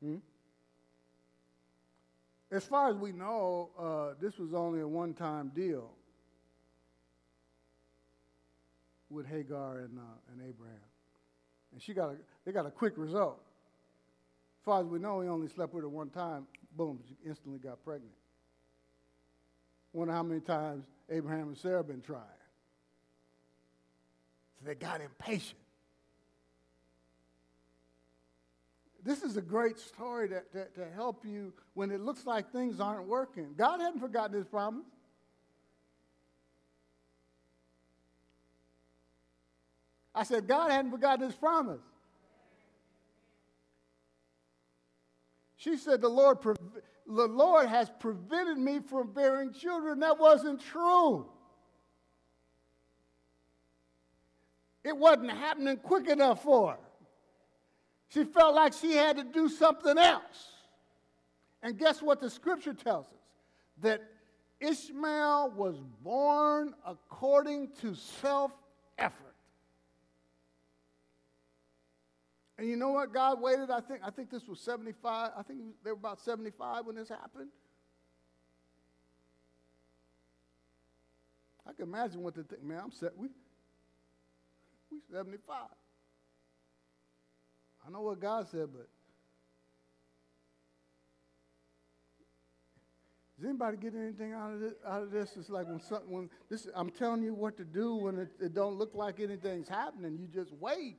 Hmm? 0.02 0.16
As 2.50 2.64
far 2.64 2.88
as 2.88 2.96
we 2.96 3.12
know, 3.12 3.70
uh, 3.78 4.14
this 4.20 4.38
was 4.38 4.54
only 4.54 4.80
a 4.80 4.88
one 4.88 5.12
time 5.12 5.52
deal 5.54 5.90
with 9.10 9.26
Hagar 9.26 9.80
and, 9.80 9.98
uh, 9.98 10.32
and 10.32 10.40
Abraham. 10.48 10.76
And 11.72 11.82
she 11.82 11.92
got 11.92 12.10
a, 12.10 12.16
they 12.44 12.52
got 12.52 12.66
a 12.66 12.70
quick 12.70 12.94
result. 12.96 13.40
As 14.60 14.64
far 14.64 14.80
as 14.80 14.86
we 14.86 14.98
know, 14.98 15.20
he 15.20 15.28
only 15.28 15.48
slept 15.48 15.74
with 15.74 15.84
her 15.84 15.88
one 15.88 16.10
time. 16.10 16.46
Boom, 16.76 17.00
she 17.06 17.16
instantly 17.28 17.58
got 17.58 17.84
pregnant. 17.84 18.14
Wonder 19.94 20.12
how 20.12 20.24
many 20.24 20.40
times 20.40 20.84
Abraham 21.08 21.48
and 21.48 21.56
Sarah 21.56 21.84
been 21.84 22.02
trying. 22.02 22.20
So 24.58 24.66
they 24.66 24.74
got 24.74 25.00
impatient. 25.00 25.60
This 29.04 29.22
is 29.22 29.36
a 29.36 29.42
great 29.42 29.78
story 29.78 30.28
to, 30.30 30.42
to, 30.52 30.64
to 30.64 30.90
help 30.94 31.24
you 31.24 31.52
when 31.74 31.92
it 31.92 32.00
looks 32.00 32.26
like 32.26 32.50
things 32.50 32.80
aren't 32.80 33.06
working. 33.06 33.54
God 33.56 33.80
hadn't 33.80 34.00
forgotten 34.00 34.34
his 34.36 34.46
promise. 34.46 34.86
I 40.12 40.24
said, 40.24 40.48
God 40.48 40.72
hadn't 40.72 40.90
forgotten 40.90 41.26
his 41.26 41.36
promise. 41.36 41.82
She 45.56 45.76
said, 45.76 46.00
The 46.00 46.08
Lord, 46.08 46.38
the 47.06 47.26
Lord 47.26 47.68
has 47.68 47.90
prevented 48.00 48.58
me 48.58 48.80
from 48.80 49.12
bearing 49.12 49.52
children. 49.52 50.00
That 50.00 50.18
wasn't 50.18 50.60
true. 50.60 51.26
It 54.82 54.96
wasn't 54.96 55.30
happening 55.30 55.78
quick 55.78 56.08
enough 56.08 56.42
for 56.42 56.72
her. 56.72 56.78
She 58.08 58.24
felt 58.24 58.54
like 58.54 58.74
she 58.74 58.92
had 58.92 59.16
to 59.16 59.24
do 59.24 59.48
something 59.48 59.98
else. 59.98 60.52
And 61.62 61.78
guess 61.78 62.02
what 62.02 62.20
the 62.20 62.28
scripture 62.30 62.74
tells 62.74 63.06
us? 63.06 63.12
That 63.80 64.02
Ishmael 64.60 65.52
was 65.56 65.76
born 66.02 66.74
according 66.86 67.70
to 67.80 67.94
self 67.94 68.52
effort. 68.98 69.23
And 72.56 72.68
you 72.68 72.76
know 72.76 72.90
what? 72.90 73.12
God 73.12 73.40
waited, 73.40 73.70
I 73.70 73.80
think, 73.80 74.00
I 74.04 74.10
think 74.10 74.30
this 74.30 74.46
was 74.46 74.60
75. 74.60 75.32
I 75.36 75.42
think 75.42 75.60
they 75.82 75.90
were 75.90 75.96
about 75.96 76.20
75 76.20 76.86
when 76.86 76.96
this 76.96 77.08
happened. 77.08 77.48
I 81.66 81.72
can 81.72 81.84
imagine 81.84 82.22
what 82.22 82.34
they 82.34 82.42
think, 82.42 82.62
man, 82.62 82.80
I'm 82.84 82.92
set. 82.92 83.16
We, 83.16 83.28
we 84.90 84.98
75. 85.10 85.56
I 87.86 87.90
know 87.90 88.02
what 88.02 88.20
God 88.20 88.48
said, 88.48 88.68
but 88.72 88.88
Does 93.36 93.50
anybody 93.50 93.76
get 93.76 93.94
anything 93.94 94.32
out 94.32 94.52
of 94.52 94.60
this? 94.60 94.72
Out 94.86 95.02
of 95.02 95.10
this? 95.10 95.36
It's 95.36 95.50
like 95.50 95.66
when, 95.66 95.80
some, 95.80 96.02
when 96.06 96.30
this, 96.48 96.68
I'm 96.74 96.88
telling 96.88 97.22
you 97.22 97.34
what 97.34 97.56
to 97.56 97.64
do 97.64 97.96
when 97.96 98.18
it, 98.18 98.28
it 98.40 98.54
don't 98.54 98.78
look 98.78 98.94
like 98.94 99.20
anything's 99.20 99.68
happening. 99.68 100.16
You 100.16 100.28
just 100.28 100.52
wait. 100.52 100.96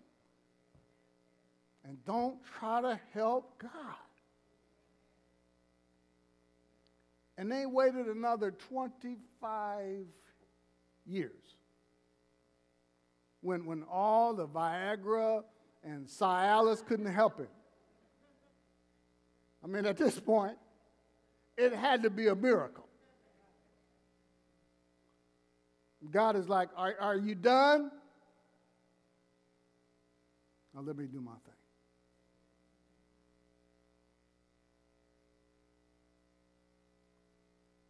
And 1.88 2.04
don't 2.06 2.38
try 2.60 2.82
to 2.82 3.00
help 3.14 3.60
God. 3.60 3.72
And 7.38 7.52
they 7.52 7.66
waited 7.66 8.08
another 8.08 8.52
25 8.70 10.06
years. 11.06 11.32
When, 13.42 13.66
when 13.66 13.84
all 13.92 14.34
the 14.34 14.48
Viagra 14.48 15.44
and 15.84 16.08
Cialis 16.08 16.84
couldn't 16.84 17.14
help 17.14 17.40
it. 17.40 17.50
I 19.64 19.68
mean, 19.68 19.86
at 19.86 19.98
this 19.98 20.20
point, 20.20 20.58
it 21.58 21.74
had 21.74 22.04
to 22.04 22.10
be 22.10 22.28
a 22.28 22.36
miracle. 22.36 22.88
God 26.12 26.36
is 26.36 26.48
like, 26.48 26.70
Are, 26.76 26.96
are 27.00 27.18
you 27.18 27.36
done? 27.36 27.92
Now 30.74 30.82
let 30.82 30.98
me 30.98 31.06
do 31.06 31.22
my 31.22 31.32
thing. 31.32 31.55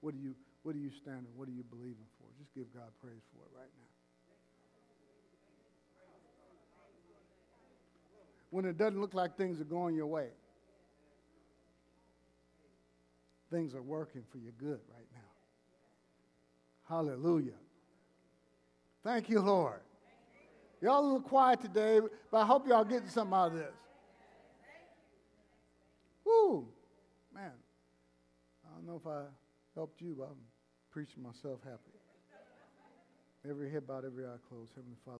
What 0.06 0.14
are 0.14 0.18
you, 0.18 0.36
what 0.62 0.76
are 0.76 0.78
you 0.78 0.92
standing? 0.92 1.32
What 1.36 1.48
are 1.48 1.52
you 1.52 1.64
believing 1.64 2.06
for? 2.20 2.28
Just 2.38 2.54
give 2.54 2.72
God 2.76 2.92
praise 3.02 3.24
for 3.34 3.42
it 3.42 3.58
right 3.58 3.72
now. 3.76 3.90
When 8.52 8.66
it 8.66 8.78
doesn't 8.78 9.02
look 9.02 9.16
like 9.16 9.36
things 9.36 9.60
are 9.60 9.64
going 9.64 9.96
your 9.96 10.06
way. 10.06 10.28
things 13.50 13.74
are 13.74 13.82
working 13.82 14.22
for 14.32 14.38
your 14.38 14.52
good 14.60 14.80
right 14.94 15.08
now. 15.14 15.22
Hallelujah. 16.88 17.58
Thank 19.04 19.30
you, 19.30 19.40
Lord. 19.40 19.80
Y'all 20.82 21.00
a 21.00 21.06
little 21.06 21.22
quiet 21.22 21.62
today, 21.62 22.00
but 22.30 22.38
I 22.38 22.46
hope 22.46 22.68
y'all 22.68 22.84
getting 22.84 23.10
something 23.10 23.34
out 23.34 23.48
of 23.48 23.54
this. 23.54 23.74
Woo! 26.26 26.68
Man, 27.34 27.52
I 28.66 28.76
don't 28.76 28.86
know 28.86 28.98
if 28.98 29.08
I 29.08 29.24
helped 29.76 30.02
you, 30.02 30.16
I'm 30.24 30.38
preaching 30.90 31.22
myself 31.22 31.60
happy. 31.64 31.92
Every 33.48 33.70
head 33.70 33.86
bowed, 33.86 34.06
every 34.06 34.26
eye 34.26 34.38
closed. 34.50 34.72
Heavenly 34.76 34.98
Father. 35.06 35.14